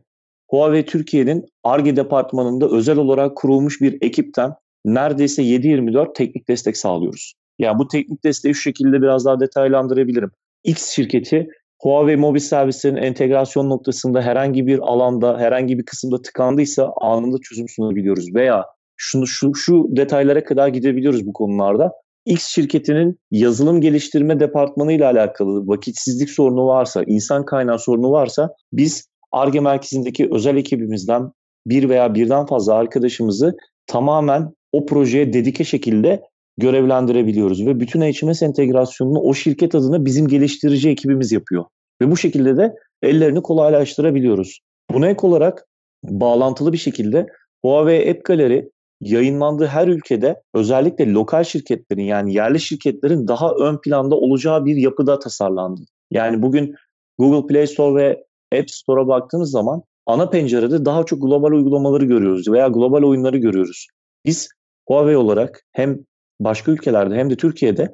[0.50, 4.54] Huawei Türkiye'nin ARGE departmanında özel olarak kurulmuş bir ekipten
[4.86, 7.34] neredeyse 7-24 teknik destek sağlıyoruz.
[7.60, 10.32] Yani bu teknik desteği şu şekilde biraz daha detaylandırabilirim.
[10.64, 11.48] X şirketi
[11.82, 18.36] Huawei mobil servislerinin entegrasyon noktasında herhangi bir alanda, herhangi bir kısımda tıkandıysa anında çözüm sunabiliyoruz.
[18.36, 18.66] Veya
[18.98, 21.92] şunu şu, şu detaylara kadar gidebiliyoruz bu konularda.
[22.26, 29.10] X şirketinin yazılım geliştirme departmanı ile alakalı vakitsizlik sorunu varsa, insan kaynağı sorunu varsa biz
[29.32, 31.32] ARGE merkezindeki özel ekibimizden
[31.66, 36.22] bir veya birden fazla arkadaşımızı tamamen o projeye dedike şekilde
[36.58, 41.66] görevlendirebiliyoruz ve bütün HMS entegrasyonunu o şirket adına bizim geliştirici ekibimiz yapıyor.
[42.02, 44.60] Ve bu şekilde de ellerini kolaylaştırabiliyoruz.
[44.94, 45.66] Buna ek olarak
[46.04, 47.28] bağlantılı bir şekilde
[47.66, 48.70] Huawei App Gallery
[49.02, 55.20] yayınlandığı her ülkede özellikle lokal şirketlerin yani yerli şirketlerin daha ön planda olacağı bir yapıda
[55.20, 55.82] tasarlandı.
[56.12, 56.76] Yani bugün
[57.18, 58.24] Google Play Store ve
[58.60, 63.88] App Store'a baktığınız zaman ana pencerede daha çok global uygulamaları görüyoruz veya global oyunları görüyoruz.
[64.26, 64.50] Biz
[64.90, 66.00] Huawei olarak hem
[66.40, 67.92] başka ülkelerde hem de Türkiye'de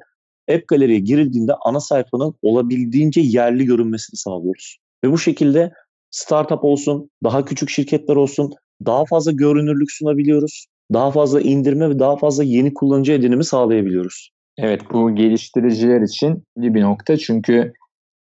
[0.50, 4.78] App Gallery'e girildiğinde ana sayfanın olabildiğince yerli görünmesini sağlıyoruz.
[5.04, 5.72] Ve bu şekilde
[6.10, 8.52] startup olsun, daha küçük şirketler olsun
[8.86, 10.66] daha fazla görünürlük sunabiliyoruz.
[10.92, 14.30] Daha fazla indirme ve daha fazla yeni kullanıcı edinimi sağlayabiliyoruz.
[14.58, 17.72] Evet bu geliştiriciler için bir nokta çünkü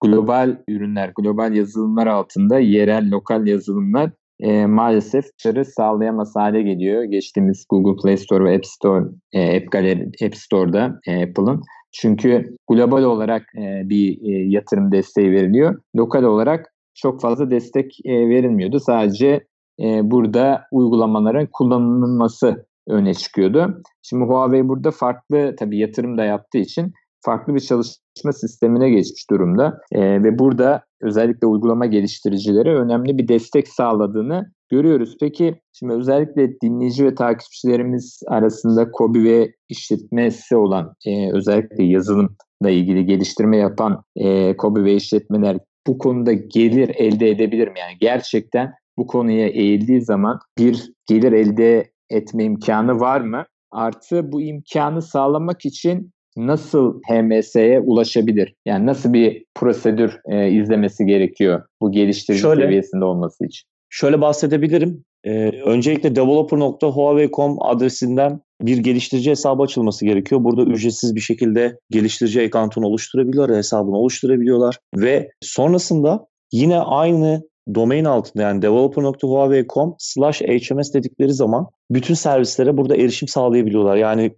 [0.03, 7.03] global ürünler, global yazılımlar altında yerel, lokal yazılımlar e, maalesef dışarı sağlayamaz hale geliyor.
[7.03, 11.61] Geçtiğimiz Google Play Store ve App Store, e, App Gallery, App Store'da e, Apple'ın.
[11.91, 15.81] Çünkü global olarak e, bir e, yatırım desteği veriliyor.
[15.95, 18.79] Lokal olarak çok fazla destek e, verilmiyordu.
[18.79, 19.45] Sadece
[19.79, 23.81] e, burada uygulamaların kullanılması öne çıkıyordu.
[24.01, 26.93] Şimdi Huawei burada farklı tabii yatırım da yaptığı için
[27.25, 29.79] farklı bir çalışma sistemine geçmiş durumda.
[29.91, 35.17] E, ve burada özellikle uygulama geliştiricilere önemli bir destek sağladığını görüyoruz.
[35.19, 43.05] Peki şimdi özellikle dinleyici ve takipçilerimiz arasında KOBİ ve işletmesi olan e, özellikle yazılımla ilgili
[43.05, 45.57] geliştirme yapan e, KOBİ ve işletmeler
[45.87, 47.79] bu konuda gelir elde edebilir mi?
[47.79, 53.45] Yani gerçekten bu konuya eğildiği zaman bir gelir elde etme imkanı var mı?
[53.71, 58.53] Artı bu imkanı sağlamak için nasıl HMS'ye ulaşabilir?
[58.65, 63.67] Yani nasıl bir prosedür e, izlemesi gerekiyor bu geliştirici Şöyle, seviyesinde olması için?
[63.89, 65.03] Şöyle bahsedebilirim.
[65.23, 70.43] Ee, öncelikle developer.huawei.com adresinden bir geliştirici hesabı açılması gerekiyor.
[70.43, 77.43] Burada ücretsiz bir şekilde geliştirici account'unu oluşturabiliyorlar, hesabını oluşturabiliyorlar ve sonrasında yine aynı
[77.75, 83.95] domain altında yani developer.huawei.com slash hms dedikleri zaman bütün servislere burada erişim sağlayabiliyorlar.
[83.95, 84.31] Yani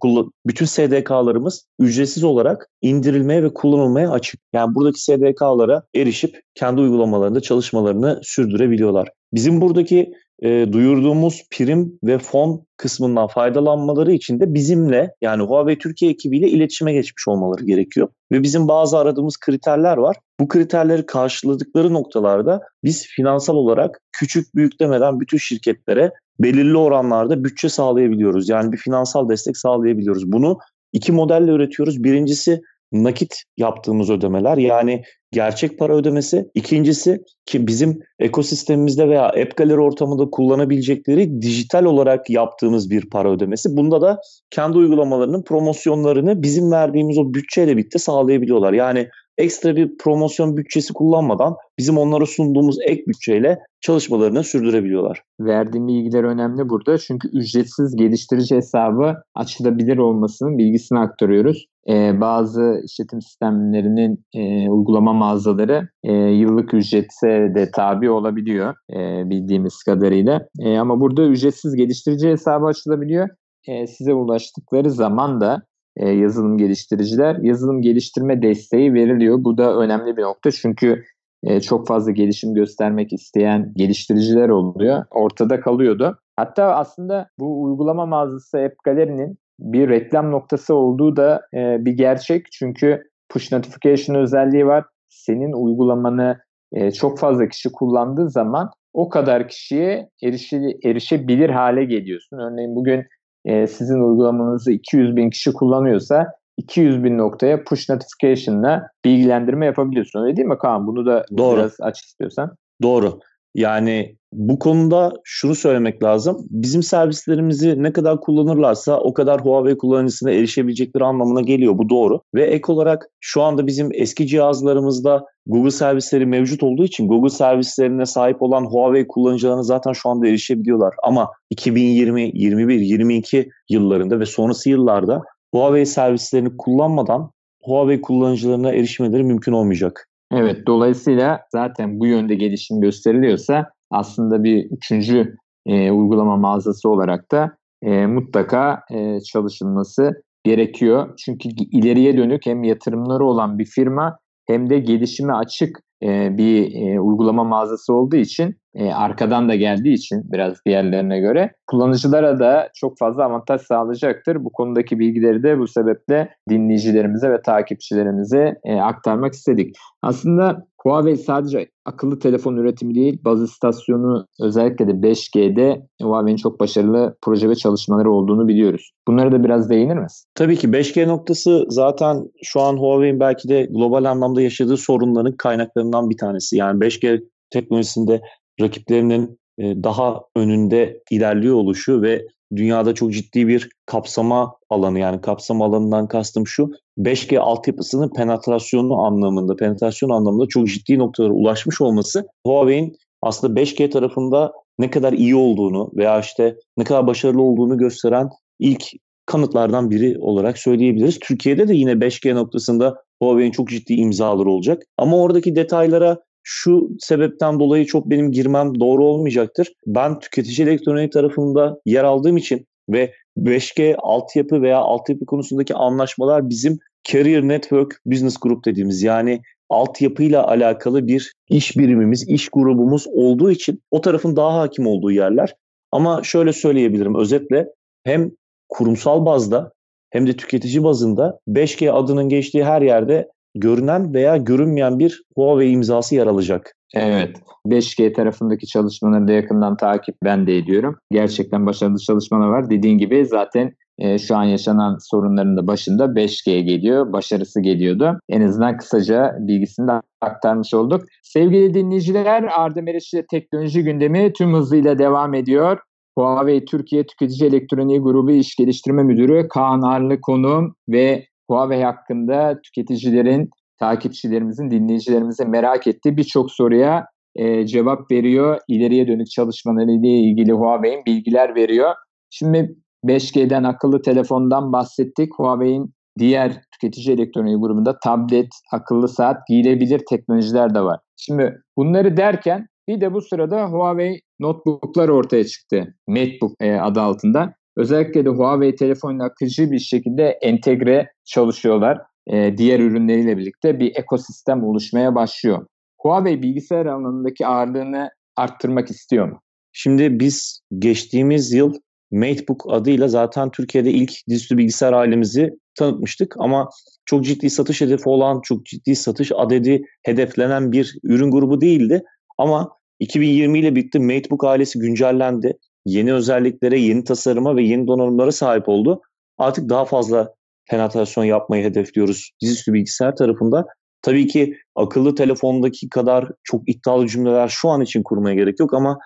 [0.46, 4.40] bütün SDK'larımız ücretsiz olarak indirilmeye ve kullanılmaya açık.
[4.52, 9.08] Yani buradaki SDK'lara erişip kendi uygulamalarında çalışmalarını sürdürebiliyorlar.
[9.32, 16.10] Bizim buradaki e, duyurduğumuz prim ve fon kısmından faydalanmaları için de bizimle yani Huawei Türkiye
[16.10, 18.08] ekibiyle iletişime geçmiş olmaları gerekiyor.
[18.32, 20.16] Ve bizim bazı aradığımız kriterler var.
[20.40, 27.68] Bu kriterleri karşıladıkları noktalarda biz finansal olarak küçük büyük demeden bütün şirketlere belirli oranlarda bütçe
[27.68, 28.48] sağlayabiliyoruz.
[28.48, 30.32] Yani bir finansal destek sağlayabiliyoruz.
[30.32, 30.58] Bunu
[30.92, 32.04] iki modelle üretiyoruz.
[32.04, 32.60] Birincisi
[32.92, 36.50] nakit yaptığımız ödemeler yani gerçek para ödemesi.
[36.54, 43.76] İkincisi ki bizim ekosistemimizde veya App Gallery ortamında kullanabilecekleri dijital olarak yaptığımız bir para ödemesi.
[43.76, 44.20] Bunda da
[44.50, 48.72] kendi uygulamalarının promosyonlarını bizim verdiğimiz o bütçeyle birlikte sağlayabiliyorlar.
[48.72, 55.22] Yani ekstra bir promosyon bütçesi kullanmadan bizim onlara sunduğumuz ek bütçeyle çalışmalarını sürdürebiliyorlar.
[55.40, 61.66] Verdiğim bilgiler önemli burada çünkü ücretsiz geliştirici hesabı açılabilir olmasının bilgisini aktarıyoruz.
[61.88, 69.82] Ee, bazı işletim sistemlerinin e, uygulama mağazaları e, yıllık ücretse de tabi olabiliyor e, bildiğimiz
[69.82, 70.46] kadarıyla.
[70.60, 73.28] E, ama burada ücretsiz geliştirici hesabı açılabiliyor.
[73.68, 75.62] E, size ulaştıkları zaman da
[75.98, 79.44] e, yazılım geliştiriciler yazılım geliştirme desteği veriliyor.
[79.44, 81.04] Bu da önemli bir nokta çünkü
[81.42, 85.04] e, çok fazla gelişim göstermek isteyen geliştiriciler oluyor.
[85.10, 86.18] Ortada kalıyordu.
[86.36, 92.46] Hatta aslında bu uygulama mağazası App Gallery'nin bir reklam noktası olduğu da e, bir gerçek.
[92.52, 94.84] Çünkü push notification özelliği var.
[95.08, 96.38] Senin uygulamanı
[96.72, 102.38] e, çok fazla kişi kullandığı zaman o kadar kişiye erişi, erişebilir hale geliyorsun.
[102.38, 103.06] Örneğin bugün
[103.44, 110.22] e, sizin uygulamanızı 200 bin kişi kullanıyorsa 200 bin noktaya push notification'la bilgilendirme yapabiliyorsun.
[110.24, 110.86] Öyle değil mi Kaan?
[110.86, 111.56] Bunu da Doğru.
[111.56, 112.56] biraz aç istiyorsan.
[112.82, 113.18] Doğru.
[113.58, 116.46] Yani bu konuda şunu söylemek lazım.
[116.50, 121.78] Bizim servislerimizi ne kadar kullanırlarsa o kadar Huawei kullanıcısına erişebilecekleri anlamına geliyor.
[121.78, 122.20] Bu doğru.
[122.34, 128.06] Ve ek olarak şu anda bizim eski cihazlarımızda Google servisleri mevcut olduğu için Google servislerine
[128.06, 130.94] sahip olan Huawei kullanıcılarına zaten şu anda erişebiliyorlar.
[131.02, 135.22] Ama 2020, 21, 22 yıllarında ve sonrası yıllarda
[135.54, 137.30] Huawei servislerini kullanmadan
[137.62, 140.07] Huawei kullanıcılarına erişmeleri mümkün olmayacak.
[140.32, 145.36] Evet dolayısıyla zaten bu yönde gelişim gösteriliyorsa aslında bir üçüncü
[145.66, 151.14] e, uygulama mağazası olarak da e, mutlaka e, çalışılması gerekiyor.
[151.24, 157.94] Çünkü ileriye dönük hem yatırımları olan bir firma hem de gelişime açık bir uygulama mağazası
[157.94, 158.56] olduğu için
[158.94, 164.44] arkadan da geldiği için biraz diğerlerine göre kullanıcılara da çok fazla avantaj sağlayacaktır.
[164.44, 169.76] Bu konudaki bilgileri de bu sebeple dinleyicilerimize ve takipçilerimize aktarmak istedik.
[170.02, 177.16] Aslında Huawei sadece akıllı telefon üretimi değil, baz istasyonu özellikle de 5G'de Huawei'nin çok başarılı
[177.22, 178.90] proje ve çalışmaları olduğunu biliyoruz.
[179.08, 180.28] Bunlara da biraz değinir misin?
[180.34, 186.10] Tabii ki 5G noktası zaten şu an Huawei'nin belki de global anlamda yaşadığı sorunların kaynaklarından
[186.10, 186.56] bir tanesi.
[186.56, 188.20] Yani 5G teknolojisinde
[188.60, 192.26] rakiplerinin e, daha önünde ilerliyor oluşu ve
[192.56, 199.56] dünyada çok ciddi bir kapsama alanı yani kapsama alanından kastım şu 5G altyapısının penetrasyonu anlamında,
[199.56, 205.90] penetrasyon anlamında çok ciddi noktalara ulaşmış olması Huawei'in aslında 5G tarafında ne kadar iyi olduğunu
[205.96, 208.28] veya işte ne kadar başarılı olduğunu gösteren
[208.58, 208.84] ilk
[209.26, 211.18] kanıtlardan biri olarak söyleyebiliriz.
[211.18, 214.82] Türkiye'de de yine 5G noktasında Huawei'in çok ciddi imzaları olacak.
[214.98, 216.18] Ama oradaki detaylara
[216.50, 219.72] şu sebepten dolayı çok benim girmem doğru olmayacaktır.
[219.86, 226.78] Ben tüketici elektronik tarafında yer aldığım için ve 5G altyapı veya altyapı konusundaki anlaşmalar bizim
[227.08, 233.82] Carrier Network Business Group dediğimiz yani altyapıyla alakalı bir iş birimimiz, iş grubumuz olduğu için
[233.90, 235.54] o tarafın daha hakim olduğu yerler.
[235.92, 237.68] Ama şöyle söyleyebilirim özetle
[238.04, 238.30] hem
[238.68, 239.72] kurumsal bazda
[240.10, 246.14] hem de tüketici bazında 5G adının geçtiği her yerde görünen veya görünmeyen bir Huawei imzası
[246.14, 246.74] yer alacak.
[246.94, 247.36] Evet.
[247.66, 250.96] 5G tarafındaki çalışmaları da yakından takip ben de ediyorum.
[251.12, 252.70] Gerçekten başarılı çalışmalar var.
[252.70, 257.12] Dediğin gibi zaten e, şu an yaşanan sorunların da başında 5G geliyor.
[257.12, 258.20] Başarısı geliyordu.
[258.28, 261.02] En azından kısaca bilgisini de aktarmış olduk.
[261.22, 265.78] Sevgili dinleyiciler Arda Meriç'le teknoloji gündemi tüm hızıyla devam ediyor.
[266.18, 273.50] Huawei Türkiye Tüketici Elektroniği Grubu İş Geliştirme Müdürü Kaan Arlı konuğum ve Huawei hakkında tüketicilerin,
[273.78, 278.60] takipçilerimizin, dinleyicilerimizin merak ettiği birçok soruya e, cevap veriyor.
[278.68, 281.94] İleriye dönük çalışmaları ile ilgili Huawei'in bilgiler veriyor.
[282.30, 285.28] Şimdi 5G'den akıllı telefondan bahsettik.
[285.36, 291.00] Huawei'in diğer tüketici elektroniği grubunda tablet, akıllı saat, giyilebilir teknolojiler de var.
[291.16, 295.94] Şimdi bunları derken bir de bu sırada Huawei notebooklar ortaya çıktı.
[296.08, 297.54] MateBook e, adı altında.
[297.78, 301.98] Özellikle de Huawei telefonla akıcı bir şekilde entegre çalışıyorlar.
[302.26, 305.66] E, diğer ürünleriyle birlikte bir ekosistem oluşmaya başlıyor.
[305.98, 309.40] Huawei bilgisayar alanındaki ağırlığını arttırmak istiyor mu?
[309.72, 311.74] Şimdi biz geçtiğimiz yıl
[312.10, 316.68] MateBook adıyla zaten Türkiye'de ilk dizüstü bilgisayar ailemizi tanıtmıştık ama
[317.04, 322.02] çok ciddi satış hedefi olan, çok ciddi satış adedi hedeflenen bir ürün grubu değildi.
[322.38, 322.70] Ama
[323.00, 325.58] 2020 ile birlikte MateBook ailesi güncellendi.
[325.86, 329.00] Yeni özelliklere, yeni tasarıma ve yeni donanımlara sahip oldu.
[329.38, 330.34] Artık daha fazla
[330.70, 333.66] penetrasyon yapmayı hedefliyoruz dizüstü bilgisayar tarafında.
[334.02, 338.98] Tabii ki akıllı telefondaki kadar çok iddialı cümleler şu an için kurmaya gerek yok ama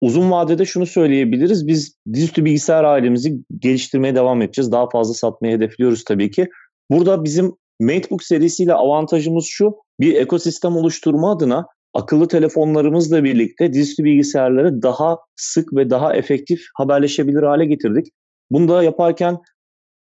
[0.00, 1.66] uzun vadede şunu söyleyebiliriz.
[1.66, 4.72] Biz dizüstü bilgisayar ailemizi geliştirmeye devam edeceğiz.
[4.72, 6.48] Daha fazla satmayı hedefliyoruz tabii ki.
[6.90, 9.74] Burada bizim MateBook serisiyle avantajımız şu.
[10.00, 17.42] Bir ekosistem oluşturma adına akıllı telefonlarımızla birlikte dizüstü bilgisayarları daha sık ve daha efektif haberleşebilir
[17.42, 18.06] hale getirdik.
[18.50, 19.38] Bunu da yaparken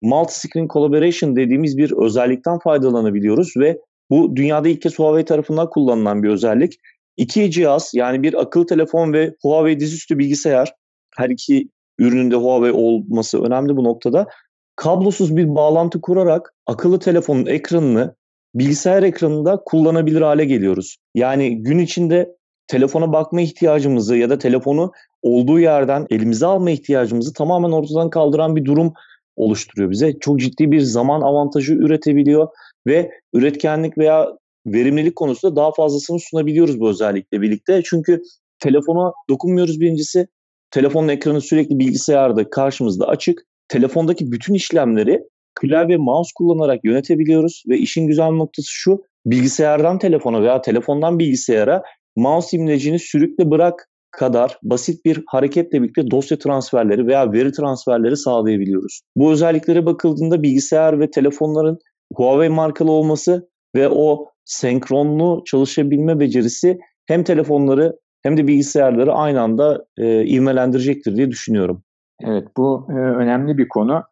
[0.03, 3.79] multi-screen collaboration dediğimiz bir özellikten faydalanabiliyoruz ve
[4.09, 6.73] bu dünyada ilk kez Huawei tarafından kullanılan bir özellik.
[7.17, 10.73] İki cihaz yani bir akıllı telefon ve Huawei dizüstü bilgisayar
[11.17, 11.69] her iki
[11.99, 14.27] ürününde Huawei olması önemli bu noktada.
[14.75, 18.15] Kablosuz bir bağlantı kurarak akıllı telefonun ekranını
[18.55, 20.97] bilgisayar ekranında kullanabilir hale geliyoruz.
[21.15, 22.35] Yani gün içinde
[22.67, 24.91] telefona bakma ihtiyacımızı ya da telefonu
[25.21, 28.93] olduğu yerden elimize alma ihtiyacımızı tamamen ortadan kaldıran bir durum
[29.35, 30.19] oluşturuyor bize.
[30.19, 32.47] Çok ciddi bir zaman avantajı üretebiliyor
[32.87, 37.81] ve üretkenlik veya verimlilik konusunda daha fazlasını sunabiliyoruz bu özellikle birlikte.
[37.85, 38.21] Çünkü
[38.59, 40.27] telefona dokunmuyoruz birincisi.
[40.71, 43.41] Telefonun ekranı sürekli bilgisayarda karşımızda açık.
[43.67, 45.23] Telefondaki bütün işlemleri
[45.55, 51.83] klavye mouse kullanarak yönetebiliyoruz ve işin güzel noktası şu bilgisayardan telefona veya telefondan bilgisayara
[52.15, 59.01] mouse imlecini sürükle bırak kadar basit bir hareketle birlikte dosya transferleri veya veri transferleri sağlayabiliyoruz.
[59.15, 61.79] Bu özelliklere bakıldığında bilgisayar ve telefonların
[62.13, 69.85] Huawei markalı olması ve o senkronlu çalışabilme becerisi hem telefonları hem de bilgisayarları aynı anda
[69.97, 71.83] e, ivmelendirecektir diye düşünüyorum.
[72.23, 74.03] Evet bu e, önemli bir konu.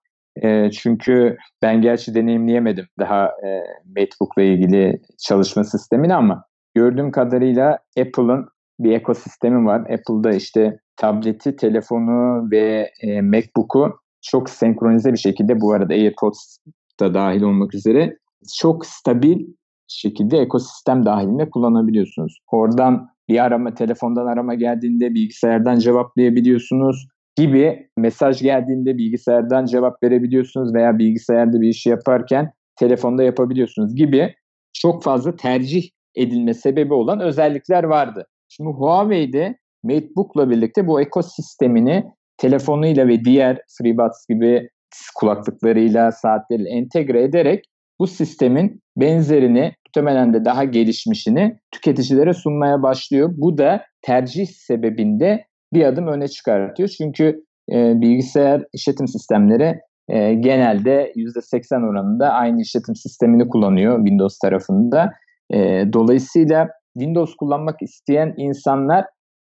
[0.42, 6.44] E, çünkü ben gerçi deneyimleyemedim daha e, MacBook'la ilgili çalışma sistemini ama
[6.76, 8.48] gördüğüm kadarıyla Apple'ın
[8.80, 9.80] bir ekosistemi var.
[9.80, 16.58] Apple'da işte tableti, telefonu ve e, MacBook'u çok senkronize bir şekilde bu arada AirPods
[17.00, 18.18] da dahil olmak üzere
[18.60, 19.46] çok stabil
[19.88, 22.40] şekilde ekosistem dahilinde kullanabiliyorsunuz.
[22.52, 30.98] Oradan bir arama, telefondan arama geldiğinde bilgisayardan cevaplayabiliyorsunuz gibi mesaj geldiğinde bilgisayardan cevap verebiliyorsunuz veya
[30.98, 34.36] bilgisayarda bir işi yaparken telefonda yapabiliyorsunuz gibi
[34.74, 38.28] çok fazla tercih edilme sebebi olan özellikler vardı.
[38.50, 42.04] Şimdi Huawei'de MateBook'la birlikte bu ekosistemini
[42.38, 44.70] telefonuyla ve diğer FreeBuds gibi
[45.16, 47.66] kulaklıklarıyla, saatleriyle entegre ederek
[48.00, 53.34] bu sistemin benzerini muhtemelen de daha gelişmişini tüketicilere sunmaya başlıyor.
[53.38, 56.90] Bu da tercih sebebinde bir adım öne çıkartıyor.
[56.90, 65.12] Çünkü e, bilgisayar işletim sistemleri e, genelde %80 oranında aynı işletim sistemini kullanıyor Windows tarafında.
[65.54, 69.06] E, dolayısıyla Windows kullanmak isteyen insanlar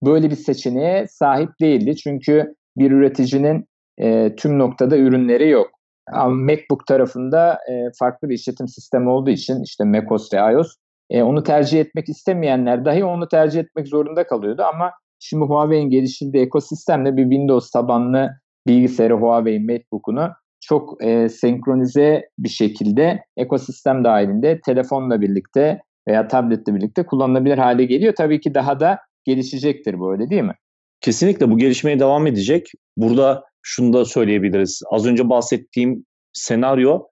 [0.06, 1.96] böyle bir seçeneğe sahip değildi.
[1.96, 3.66] Çünkü bir üreticinin
[3.98, 5.68] e, tüm noktada ürünleri yok.
[6.12, 10.76] Ama MacBook tarafında e, farklı bir işletim sistemi olduğu için işte macOS ve iOS
[11.10, 14.92] e, onu tercih etmek istemeyenler dahi onu tercih etmek zorunda kalıyordu ama
[15.30, 18.30] şimdi Huawei'in geliştirdiği ekosistemle bir Windows tabanlı
[18.68, 20.30] bilgisayarı Huawei MateBook'unu
[20.62, 28.14] çok e, senkronize bir şekilde ekosistem dahilinde telefonla birlikte veya tabletle birlikte kullanılabilir hale geliyor.
[28.18, 30.56] Tabii ki daha da gelişecektir bu öyle değil mi?
[31.02, 32.72] Kesinlikle bu gelişmeye devam edecek.
[32.98, 34.82] Burada şunu da söyleyebiliriz.
[34.92, 37.04] Az önce bahsettiğim senaryo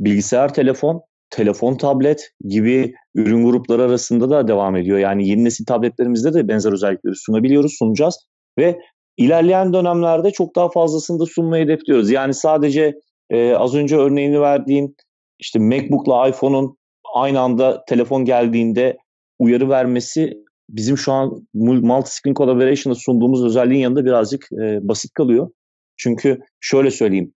[0.00, 4.98] bilgisayar, telefon, telefon, tablet gibi ürün grupları arasında da devam ediyor.
[4.98, 8.18] Yani yeni nesil tabletlerimizde de benzer özellikleri sunabiliyoruz, sunacağız
[8.58, 8.78] ve
[9.16, 12.10] ilerleyen dönemlerde çok daha fazlasını da sunmayı hedefliyoruz.
[12.10, 12.94] Yani sadece
[13.30, 14.94] e, az önce örneğini verdiğim
[15.38, 16.76] işte MacBook'la iPhone'un
[17.14, 18.96] aynı anda telefon geldiğinde
[19.38, 20.32] uyarı vermesi
[20.68, 25.50] bizim şu an multi-screen collaboration'da sunduğumuz özelliğin yanında birazcık e, basit kalıyor.
[25.96, 27.32] Çünkü şöyle söyleyeyim.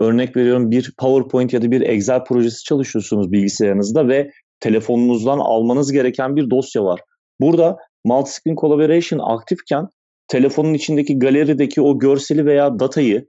[0.00, 4.30] Örnek veriyorum bir PowerPoint ya da bir Excel projesi çalışıyorsunuz bilgisayarınızda ve
[4.60, 7.00] telefonunuzdan almanız gereken bir dosya var.
[7.40, 7.76] Burada
[8.06, 9.88] multi-screen collaboration aktifken
[10.28, 13.28] telefonun içindeki galerideki o görseli veya datayı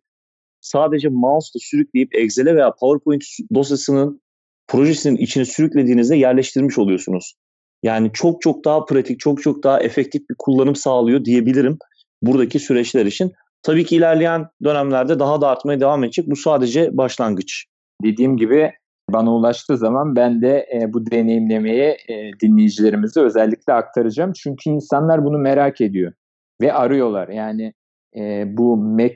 [0.61, 3.23] sadece mouse'la sürükleyip Excel'e veya PowerPoint
[3.55, 4.21] dosyasının
[4.67, 7.35] projesinin içine sürüklediğinizde yerleştirmiş oluyorsunuz.
[7.83, 11.77] Yani çok çok daha pratik, çok çok daha efektif bir kullanım sağlıyor diyebilirim
[12.21, 13.31] buradaki süreçler için.
[13.65, 16.29] Tabii ki ilerleyen dönemlerde daha da artmaya devam edecek.
[16.29, 17.65] Bu sadece başlangıç.
[18.03, 18.71] Dediğim gibi
[19.09, 24.33] bana ulaştığı zaman ben de e, bu deneyimlemeyi e, dinleyicilerimize özellikle aktaracağım.
[24.33, 26.13] Çünkü insanlar bunu merak ediyor
[26.61, 27.27] ve arıyorlar.
[27.27, 27.73] Yani
[28.15, 29.15] e, bu Mac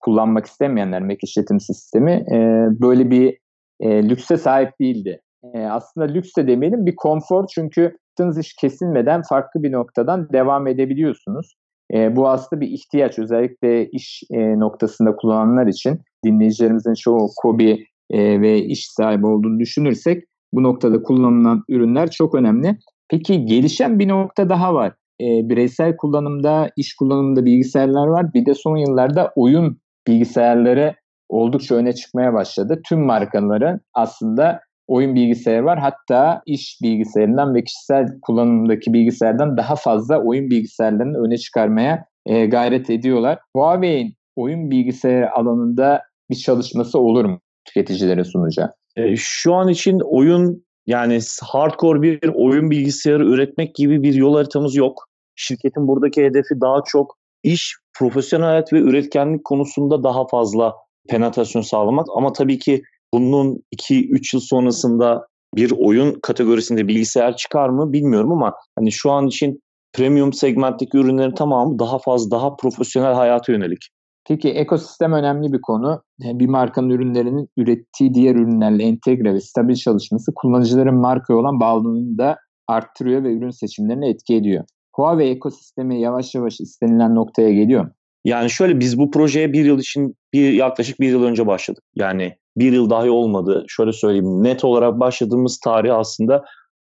[0.00, 2.36] kullanmak istemeyenler, Mac işletim sistemi e,
[2.80, 3.38] böyle bir
[3.80, 5.20] e, lükse sahip değildi.
[5.54, 10.66] E, aslında lüks de demeyelim bir konfor çünkü yaptığınız iş kesilmeden farklı bir noktadan devam
[10.66, 11.54] edebiliyorsunuz.
[11.94, 18.40] E, bu aslında bir ihtiyaç özellikle iş e, noktasında kullananlar için dinleyicilerimizin çoğu kobi e,
[18.40, 22.78] ve iş sahibi olduğunu düşünürsek bu noktada kullanılan ürünler çok önemli.
[23.08, 24.92] Peki gelişen bir nokta daha var.
[25.20, 28.34] E, bireysel kullanımda, iş kullanımında bilgisayarlar var.
[28.34, 30.94] Bir de son yıllarda oyun bilgisayarları
[31.28, 32.80] oldukça öne çıkmaya başladı.
[32.88, 34.60] Tüm markaların aslında
[34.92, 35.78] oyun bilgisayarı var.
[35.78, 42.90] Hatta iş bilgisayarından ve kişisel kullanımdaki bilgisayardan daha fazla oyun bilgisayarlarını öne çıkarmaya e, gayret
[42.90, 43.38] ediyorlar.
[43.56, 48.74] Huawei'in oyun bilgisayarı alanında bir çalışması olur mu tüketicilere sunacağı?
[48.96, 54.76] E, şu an için oyun yani hardcore bir oyun bilgisayarı üretmek gibi bir yol haritamız
[54.76, 55.08] yok.
[55.36, 60.74] Şirketin buradaki hedefi daha çok iş, profesyonel hayat ve üretkenlik konusunda daha fazla
[61.08, 62.06] penetrasyon sağlamak.
[62.16, 62.82] Ama tabii ki
[63.14, 69.26] bunun 2-3 yıl sonrasında bir oyun kategorisinde bilgisayar çıkar mı bilmiyorum ama hani şu an
[69.26, 69.60] için
[69.92, 73.88] premium segmentteki ürünlerin tamamı daha fazla daha profesyonel hayata yönelik.
[74.28, 76.02] Peki ekosistem önemli bir konu.
[76.20, 82.36] Bir markanın ürünlerinin ürettiği diğer ürünlerle entegre ve stabil çalışması kullanıcıların markaya olan bağlılığını da
[82.68, 84.64] arttırıyor ve ürün seçimlerine etki ediyor.
[84.96, 87.90] Huawei ekosistemi yavaş yavaş istenilen noktaya geliyor
[88.24, 91.84] Yani şöyle biz bu projeye bir yıl için bir yaklaşık bir yıl önce başladık.
[91.94, 93.64] Yani bir yıl dahi olmadı.
[93.68, 96.44] Şöyle söyleyeyim net olarak başladığımız tarih aslında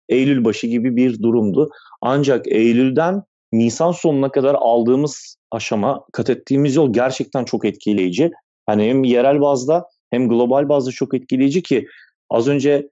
[0.09, 1.69] Eylül başı gibi bir durumdu.
[2.01, 8.31] Ancak Eylül'den Nisan sonuna kadar aldığımız aşama, kat ettiğimiz yol gerçekten çok etkileyici.
[8.65, 11.87] Hani hem yerel bazda hem global bazda çok etkileyici ki
[12.29, 12.89] az önce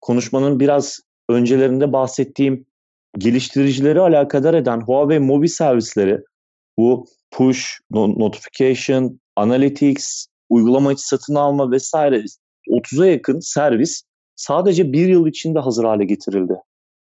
[0.00, 2.66] konuşmanın biraz öncelerinde bahsettiğim
[3.18, 6.18] geliştiricileri alakadar eden Huawei mobil servisleri
[6.78, 12.24] bu push, notification, analytics, uygulama içi satın alma vesaire
[12.68, 14.02] 30'a yakın servis
[14.36, 16.54] sadece bir yıl içinde hazır hale getirildi.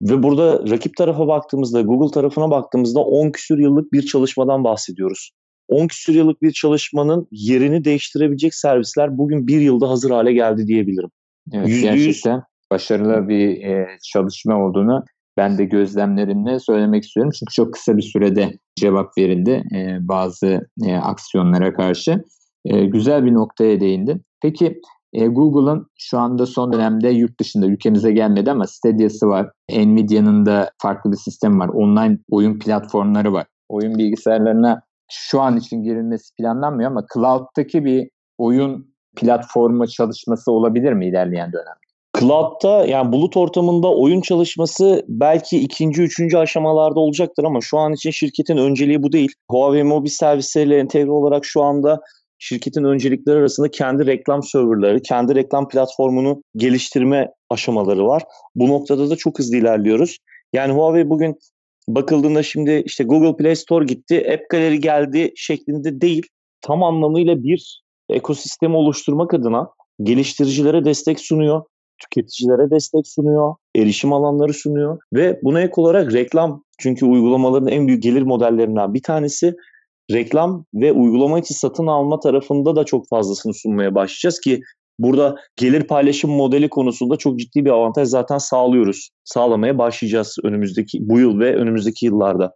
[0.02, 5.32] Ve burada rakip tarafa baktığımızda, Google tarafına baktığımızda 10 küsür yıllık bir çalışmadan bahsediyoruz.
[5.68, 11.10] 10 küsür yıllık bir çalışmanın yerini değiştirebilecek servisler bugün bir yılda hazır hale geldi diyebilirim.
[11.54, 11.82] Evet, %100...
[11.82, 15.04] gerçekten başarılı bir e, çalışma olduğunu
[15.38, 17.32] ben de gözlemlerimle söylemek istiyorum.
[17.40, 22.24] Çünkü çok kısa bir sürede cevap verildi e, bazı e, aksiyonlara karşı.
[22.70, 24.22] E, güzel bir noktaya değindin.
[24.42, 24.82] Peki
[25.14, 29.50] e, Google'ın şu anda son dönemde yurt dışında ülkemize gelmedi ama Stadia'sı var.
[29.72, 31.68] Nvidia'nın da farklı bir sistem var.
[31.68, 33.46] Online oyun platformları var.
[33.70, 41.08] Oyun bilgisayarlarına şu an için girilmesi planlanmıyor ama cloud'daki bir oyun platformu çalışması olabilir mi
[41.08, 41.80] ilerleyen dönemde?
[42.20, 48.12] Cloud'da yani bulut ortamında oyun çalışması belki ikinci, üçüncü aşamalarda olacaktır ama şu an için
[48.12, 49.32] şirketin önceliği bu değil.
[49.52, 52.02] Huawei mobil servisleriyle entegre olarak şu anda
[52.40, 58.24] şirketin öncelikleri arasında kendi reklam serverları, kendi reklam platformunu geliştirme aşamaları var.
[58.56, 60.18] Bu noktada da çok hızlı ilerliyoruz.
[60.54, 61.40] Yani Huawei bugün
[61.88, 66.24] bakıldığında şimdi işte Google Play Store gitti, App Gallery geldi şeklinde değil.
[66.62, 69.68] Tam anlamıyla bir ekosistemi oluşturmak adına
[70.04, 71.62] geliştiricilere destek sunuyor.
[72.02, 78.04] tüketicilere destek sunuyor, erişim alanları sunuyor ve buna ek olarak reklam çünkü uygulamaların en büyük
[78.04, 79.56] gelir modellerinden bir tanesi
[80.12, 84.62] reklam ve uygulama içi satın alma tarafında da çok fazlasını sunmaya başlayacağız ki
[85.00, 89.10] burada gelir paylaşım modeli konusunda çok ciddi bir avantaj zaten sağlıyoruz.
[89.24, 92.54] Sağlamaya başlayacağız önümüzdeki bu yıl ve önümüzdeki yıllarda.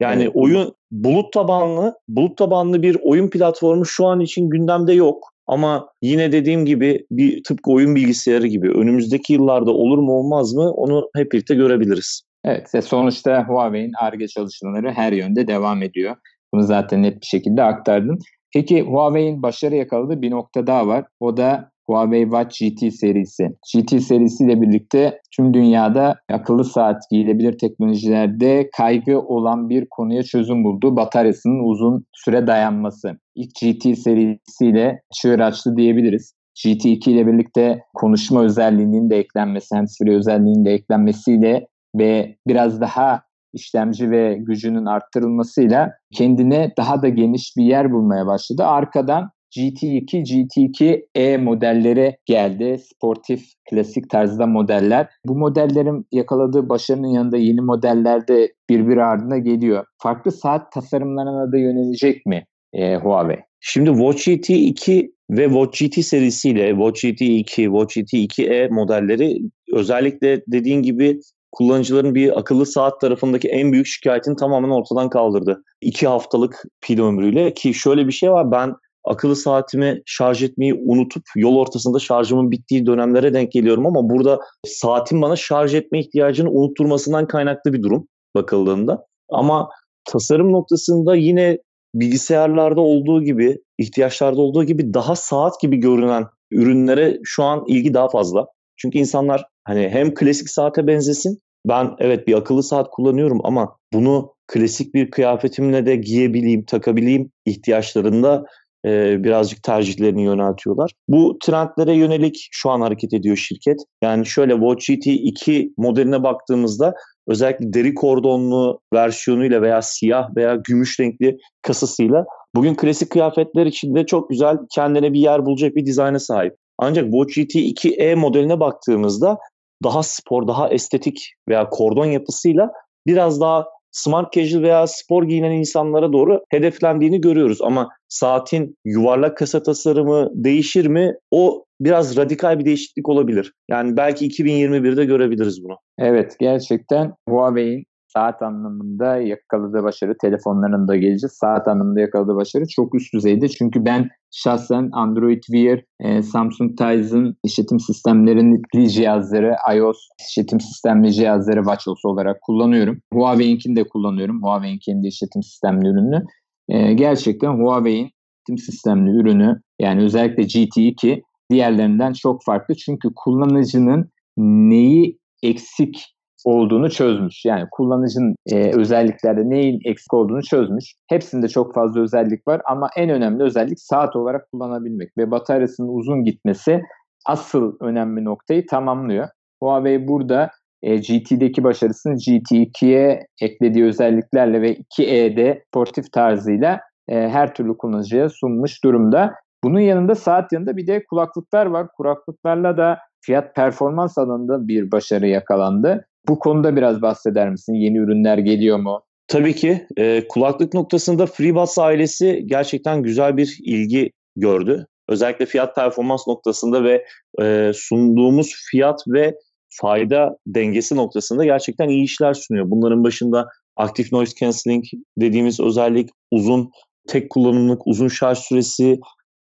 [0.00, 0.32] Yani evet.
[0.34, 5.34] oyun bulut tabanlı, bulut tabanlı bir oyun platformu şu an için gündemde yok.
[5.46, 10.72] Ama yine dediğim gibi bir tıpkı oyun bilgisayarı gibi önümüzdeki yıllarda olur mu olmaz mı
[10.72, 12.22] onu hep birlikte görebiliriz.
[12.44, 16.16] Evet ve sonuçta Huawei'in ARGE çalışmaları her yönde devam ediyor.
[16.54, 18.18] Bunu zaten net bir şekilde aktardım.
[18.52, 21.04] Peki Huawei'in başarı yakaladığı bir nokta daha var.
[21.20, 23.48] O da Huawei Watch GT serisi.
[23.74, 30.96] GT serisiyle birlikte tüm dünyada akıllı saat giyilebilir teknolojilerde kaygı olan bir konuya çözüm buldu.
[30.96, 33.18] Bataryasının uzun süre dayanması.
[33.34, 36.34] İlk GT serisiyle çığır açtı diyebiliriz.
[36.64, 43.22] GT2 ile birlikte konuşma özelliğinin de eklenmesi, handsfree özelliğinin de eklenmesiyle ve biraz daha
[43.54, 48.64] işlemci ve gücünün arttırılmasıyla kendine daha da geniş bir yer bulmaya başladı.
[48.64, 52.78] Arkadan GT2, GT2E modelleri geldi.
[52.78, 55.08] Sportif, klasik tarzda modeller.
[55.26, 59.84] Bu modellerin yakaladığı başarının yanında yeni modeller de birbiri ardına geliyor.
[60.02, 63.38] Farklı saat tasarımlarına da yönelecek mi e, Huawei?
[63.60, 69.38] Şimdi Watch GT 2 ve Watch GT serisiyle Watch GT 2, Watch GT 2e modelleri
[69.72, 71.20] özellikle dediğin gibi
[71.54, 75.62] kullanıcıların bir akıllı saat tarafındaki en büyük şikayetini tamamen ortadan kaldırdı.
[75.80, 78.74] İki haftalık pil ömrüyle ki şöyle bir şey var ben
[79.04, 85.22] akıllı saatimi şarj etmeyi unutup yol ortasında şarjımın bittiği dönemlere denk geliyorum ama burada saatin
[85.22, 89.06] bana şarj etme ihtiyacını unutturmasından kaynaklı bir durum bakıldığında.
[89.30, 89.68] Ama
[90.04, 91.58] tasarım noktasında yine
[91.94, 98.08] bilgisayarlarda olduğu gibi, ihtiyaçlarda olduğu gibi daha saat gibi görünen ürünlere şu an ilgi daha
[98.08, 98.46] fazla.
[98.76, 101.38] Çünkü insanlar hani hem klasik saate benzesin.
[101.68, 108.44] Ben evet bir akıllı saat kullanıyorum ama bunu klasik bir kıyafetimle de giyebileyim, takabileyim ihtiyaçlarında
[108.86, 110.92] e, birazcık tercihlerini yöneltiyorlar.
[111.08, 113.76] Bu trendlere yönelik şu an hareket ediyor şirket.
[114.02, 116.94] Yani şöyle Watch GT 2 modeline baktığımızda
[117.26, 124.30] özellikle deri kordonlu versiyonuyla veya siyah veya gümüş renkli kasasıyla bugün klasik kıyafetler içinde çok
[124.30, 126.54] güzel kendine bir yer bulacak bir dizayna sahip.
[126.78, 129.38] Ancak Watch GT 2e modeline baktığımızda
[129.84, 132.70] daha spor, daha estetik veya kordon yapısıyla
[133.06, 137.58] biraz daha smart casual veya spor giyinen insanlara doğru hedeflendiğini görüyoruz.
[137.62, 141.14] Ama saatin yuvarlak kasa tasarımı değişir mi?
[141.30, 143.52] O biraz radikal bir değişiklik olabilir.
[143.70, 145.76] Yani belki 2021'de görebiliriz bunu.
[145.98, 147.84] Evet gerçekten Huawei'in
[148.16, 151.32] saat anlamında yakaladığı başarı, telefonlarında geleceğiz.
[151.32, 153.48] Saat anlamında yakaladığı başarı çok üst düzeyde.
[153.48, 159.98] Çünkü ben şahsen Android Wear, e, Samsung Tizen işletim sistemlerinin cihazları, iOS
[160.30, 163.00] işletim sistemli cihazları WatchOS olarak kullanıyorum.
[163.12, 164.42] Huawei'inkini de kullanıyorum.
[164.42, 166.22] Huawei'in kendi işletim sistemli ürünü.
[166.68, 172.74] E, gerçekten Huawei'in işletim sistemli ürünü yani özellikle GT2 diğerlerinden çok farklı.
[172.74, 176.13] Çünkü kullanıcının neyi eksik
[176.44, 177.44] olduğunu çözmüş.
[177.44, 180.84] Yani kullanıcının e, özelliklerde neyin eksik olduğunu çözmüş.
[181.08, 186.24] Hepsinde çok fazla özellik var ama en önemli özellik saat olarak kullanabilmek ve bataryasının uzun
[186.24, 186.82] gitmesi
[187.26, 189.28] asıl önemli noktayı tamamlıyor.
[189.62, 190.50] Huawei burada
[190.82, 198.84] e, GT'deki başarısını GT2'ye eklediği özelliklerle ve 2E'de sportif tarzıyla e, her türlü kullanıcıya sunmuş
[198.84, 199.34] durumda.
[199.64, 201.86] Bunun yanında saat yanında bir de kulaklıklar var.
[201.96, 206.06] Kulaklıklarla da fiyat performans alanında bir başarı yakalandı.
[206.28, 207.74] Bu konuda biraz bahseder misin?
[207.74, 209.02] Yeni ürünler geliyor mu?
[209.28, 209.86] Tabii ki.
[209.96, 214.86] E, kulaklık noktasında FreeBuds ailesi gerçekten güzel bir ilgi gördü.
[215.08, 217.06] Özellikle fiyat performans noktasında ve
[217.42, 219.34] e, sunduğumuz fiyat ve
[219.68, 222.70] fayda dengesi noktasında gerçekten iyi işler sunuyor.
[222.70, 224.84] Bunların başında Active Noise Cancelling
[225.18, 226.70] dediğimiz özellik, uzun
[227.08, 229.00] tek kullanımlık, uzun şarj süresi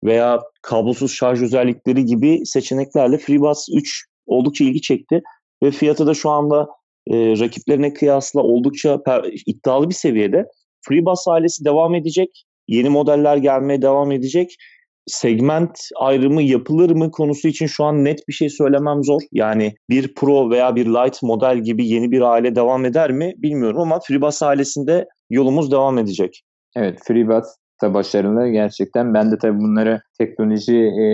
[0.05, 5.23] veya kablosuz şarj özellikleri gibi seçeneklerle FreeBuds 3 oldukça ilgi çekti
[5.63, 6.69] ve fiyatı da şu anda
[7.11, 10.45] e, rakiplerine kıyasla oldukça per, iddialı bir seviyede.
[10.89, 12.45] FreeBus ailesi devam edecek.
[12.69, 14.57] Yeni modeller gelmeye devam edecek.
[15.07, 19.21] Segment ayrımı yapılır mı konusu için şu an net bir şey söylemem zor.
[19.33, 23.81] Yani bir Pro veya bir Light model gibi yeni bir aile devam eder mi bilmiyorum
[23.81, 26.43] ama FreeBus ailesinde yolumuz devam edecek.
[26.77, 27.47] Evet FreeBus
[27.83, 29.15] da başarılı gerçekten.
[29.15, 31.05] Ben de tabii bunları teknoloji e,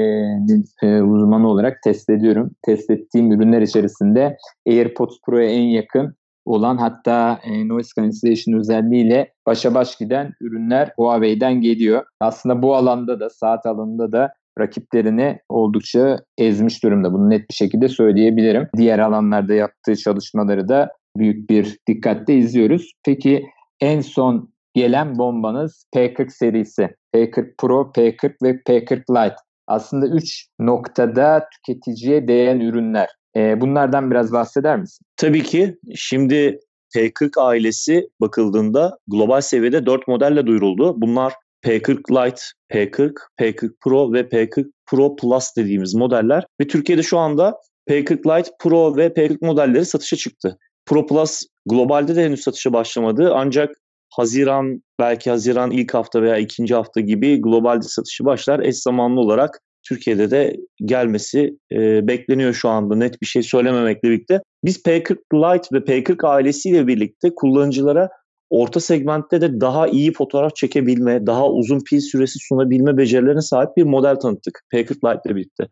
[0.83, 2.51] e, uzmanı olarak test ediyorum.
[2.63, 4.37] Test ettiğim ürünler içerisinde
[4.69, 11.61] AirPods Pro'ya en yakın olan hatta e, noise cancellation özelliğiyle başa baş giden ürünler Huawei'den
[11.61, 12.05] geliyor.
[12.21, 17.13] Aslında bu alanda da saat alanında da rakiplerini oldukça ezmiş durumda.
[17.13, 18.69] Bunu net bir şekilde söyleyebilirim.
[18.77, 22.93] Diğer alanlarda yaptığı çalışmaları da büyük bir dikkatle izliyoruz.
[23.05, 23.47] Peki
[23.81, 26.89] en son gelen bombanız P40 serisi.
[27.15, 29.37] P40 Pro, P40 ve P40 Lite.
[29.67, 33.09] Aslında 3 noktada tüketiciye değen ürünler.
[33.37, 35.07] E, bunlardan biraz bahseder misin?
[35.17, 35.79] Tabii ki.
[35.95, 36.61] Şimdi
[36.97, 41.01] P40 ailesi bakıldığında global seviyede 4 modelle duyuruldu.
[41.01, 42.43] Bunlar P40 Lite,
[42.73, 46.45] P40, P40 Pro ve P40 Pro Plus dediğimiz modeller.
[46.61, 47.59] Ve Türkiye'de şu anda
[47.89, 50.59] P40 Lite, Pro ve P40 modelleri satışa çıktı.
[50.87, 53.82] Pro Plus globalde de henüz satışa başlamadı ancak
[54.13, 58.61] Haziran belki Haziran ilk hafta veya ikinci hafta gibi globalde satışı başlar.
[58.61, 64.41] Eş zamanlı olarak Türkiye'de de gelmesi e, bekleniyor şu anda net bir şey söylememekle birlikte.
[64.65, 68.09] Biz P40 Lite ve P40 ailesiyle birlikte kullanıcılara
[68.51, 73.83] orta segmentte de daha iyi fotoğraf çekebilme, daha uzun pil süresi sunabilme becerilerine sahip bir
[73.83, 75.69] model tanıttık P40 Lite ile birlikte.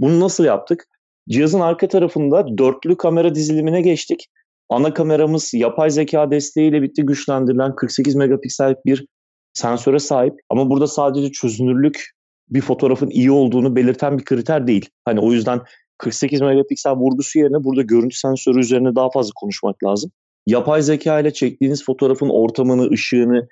[0.00, 0.84] Bunu nasıl yaptık?
[1.28, 4.26] Cihazın arka tarafında dörtlü kamera dizilimine geçtik.
[4.72, 9.06] Ana kameramız yapay zeka desteğiyle birlikte güçlendirilen 48 megapiksellik bir
[9.54, 10.34] sensöre sahip.
[10.50, 12.10] Ama burada sadece çözünürlük
[12.48, 14.88] bir fotoğrafın iyi olduğunu belirten bir kriter değil.
[15.04, 15.60] Hani o yüzden
[15.98, 20.10] 48 megapiksel vurgusu yerine burada görüntü sensörü üzerine daha fazla konuşmak lazım.
[20.46, 23.48] Yapay zeka ile çektiğiniz fotoğrafın ortamını, ışığını,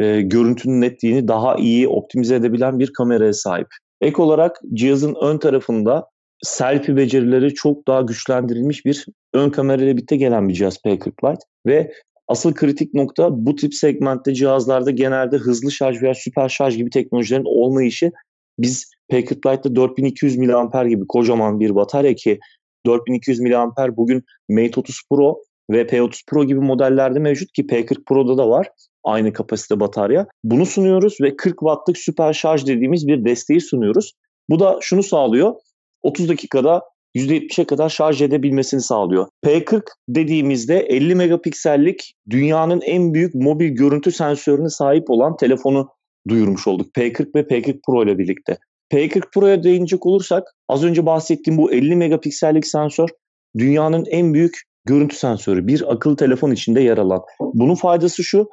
[0.00, 3.68] e, görüntünün netliğini daha iyi optimize edebilen bir kameraya sahip.
[4.00, 6.06] Ek olarak cihazın ön tarafında
[6.42, 11.92] selfie becerileri çok daha güçlendirilmiş bir ön kamerayla birlikte gelen bir cihaz P40 Lite ve
[12.28, 17.44] asıl kritik nokta bu tip segmentte cihazlarda genelde hızlı şarj veya süper şarj gibi teknolojilerin
[17.44, 18.12] olmayışı
[18.58, 22.38] biz P40 Lite'da 4200 mAh gibi kocaman bir batarya ki
[22.86, 28.38] 4200 mAh bugün Mate 30 Pro ve P30 Pro gibi modellerde mevcut ki P40 Pro'da
[28.38, 28.68] da var
[29.04, 30.26] aynı kapasite batarya.
[30.44, 34.12] Bunu sunuyoruz ve 40 wattlık süper şarj dediğimiz bir desteği sunuyoruz.
[34.50, 35.54] Bu da şunu sağlıyor.
[36.02, 36.82] 30 dakikada
[37.16, 39.26] %70'e kadar şarj edebilmesini sağlıyor.
[39.44, 45.88] P40 dediğimizde 50 megapiksellik dünyanın en büyük mobil görüntü sensörüne sahip olan telefonu
[46.28, 46.94] duyurmuş olduk.
[46.96, 48.58] P40 ve P40 Pro ile birlikte.
[48.92, 53.08] P40 Pro'ya değinecek olursak az önce bahsettiğim bu 50 megapiksellik sensör
[53.58, 55.66] dünyanın en büyük görüntü sensörü.
[55.66, 57.22] Bir akıllı telefon içinde yer alan.
[57.40, 58.48] Bunun faydası şu.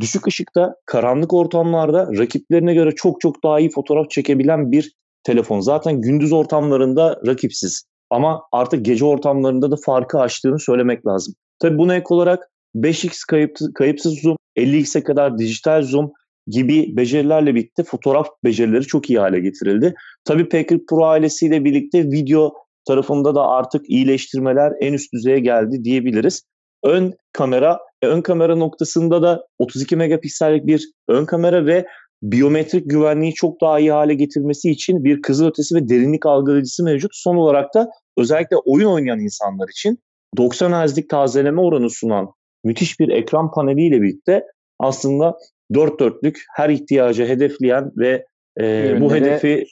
[0.00, 4.92] Düşük ışıkta, karanlık ortamlarda rakiplerine göre çok çok daha iyi fotoğraf çekebilen bir
[5.26, 5.60] telefon.
[5.60, 7.84] Zaten gündüz ortamlarında rakipsiz.
[8.10, 11.34] Ama artık gece ortamlarında da farkı açtığını söylemek lazım.
[11.58, 16.12] Tabii buna ek olarak 5x kayıp, kayıpsız zoom, 50x'e kadar dijital zoom
[16.46, 19.94] gibi becerilerle birlikte fotoğraf becerileri çok iyi hale getirildi.
[20.24, 22.54] Tabii P40 Pro ailesiyle birlikte video
[22.88, 26.42] tarafında da artık iyileştirmeler en üst düzeye geldi diyebiliriz.
[26.84, 31.86] Ön kamera, ön kamera noktasında da 32 megapiksellik bir ön kamera ve
[32.22, 37.10] biyometrik güvenliği çok daha iyi hale getirmesi için bir kızılötesi ve derinlik algılayıcısı mevcut.
[37.14, 39.98] Son olarak da özellikle oyun oynayan insanlar için
[40.36, 42.32] 90 Hz'lik tazeleme oranı sunan
[42.64, 44.44] müthiş bir ekran paneliyle birlikte
[44.78, 45.38] aslında
[45.74, 48.26] dört dörtlük her ihtiyacı hedefleyen ve
[48.60, 49.66] e, bu hedefi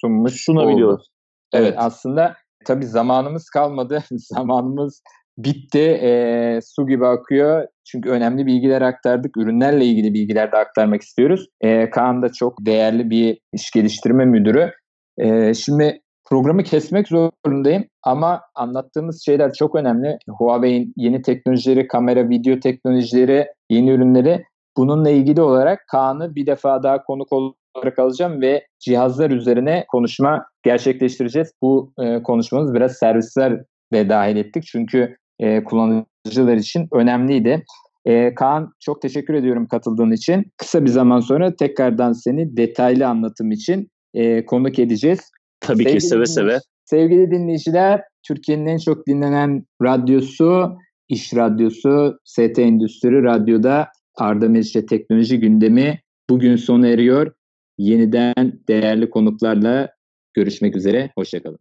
[0.00, 1.06] sunmuş sunabiliyoruz.
[1.52, 1.66] Evet.
[1.66, 4.04] evet aslında tabii zamanımız kalmadı.
[4.10, 5.02] zamanımız
[5.38, 6.00] bitti.
[6.02, 7.66] E, su gibi akıyor.
[7.84, 9.36] Çünkü önemli bilgiler aktardık.
[9.36, 11.46] Ürünlerle ilgili bilgiler de aktarmak istiyoruz.
[11.60, 14.72] E, Kaan da çok değerli bir iş geliştirme müdürü.
[15.18, 20.18] E, şimdi programı kesmek zorundayım ama anlattığımız şeyler çok önemli.
[20.28, 24.44] Huawei'in yeni teknolojileri, kamera, video teknolojileri, yeni ürünleri
[24.76, 31.52] bununla ilgili olarak Kaan'ı bir defa daha konuk olarak alacağım ve cihazlar üzerine konuşma gerçekleştireceğiz.
[31.62, 33.62] Bu e, konuşmamız biraz servisler
[33.92, 34.64] de dahil ettik.
[34.66, 37.64] Çünkü e, kullanıcılar için önemliydi.
[38.04, 40.52] E, Kaan çok teşekkür ediyorum katıldığın için.
[40.56, 45.20] Kısa bir zaman sonra tekrardan seni detaylı anlatım için e, konuk edeceğiz.
[45.60, 46.58] Tabii sevgili ki seve seve.
[46.84, 50.76] Sevgili dinleyiciler, Türkiye'nin en çok dinlenen radyosu,
[51.08, 57.32] İş Radyosu, ST Endüstri Radyo'da Arda Meriç'le teknoloji gündemi bugün sona eriyor.
[57.78, 59.90] Yeniden değerli konuklarla
[60.34, 61.10] görüşmek üzere.
[61.14, 61.56] Hoşçakalın.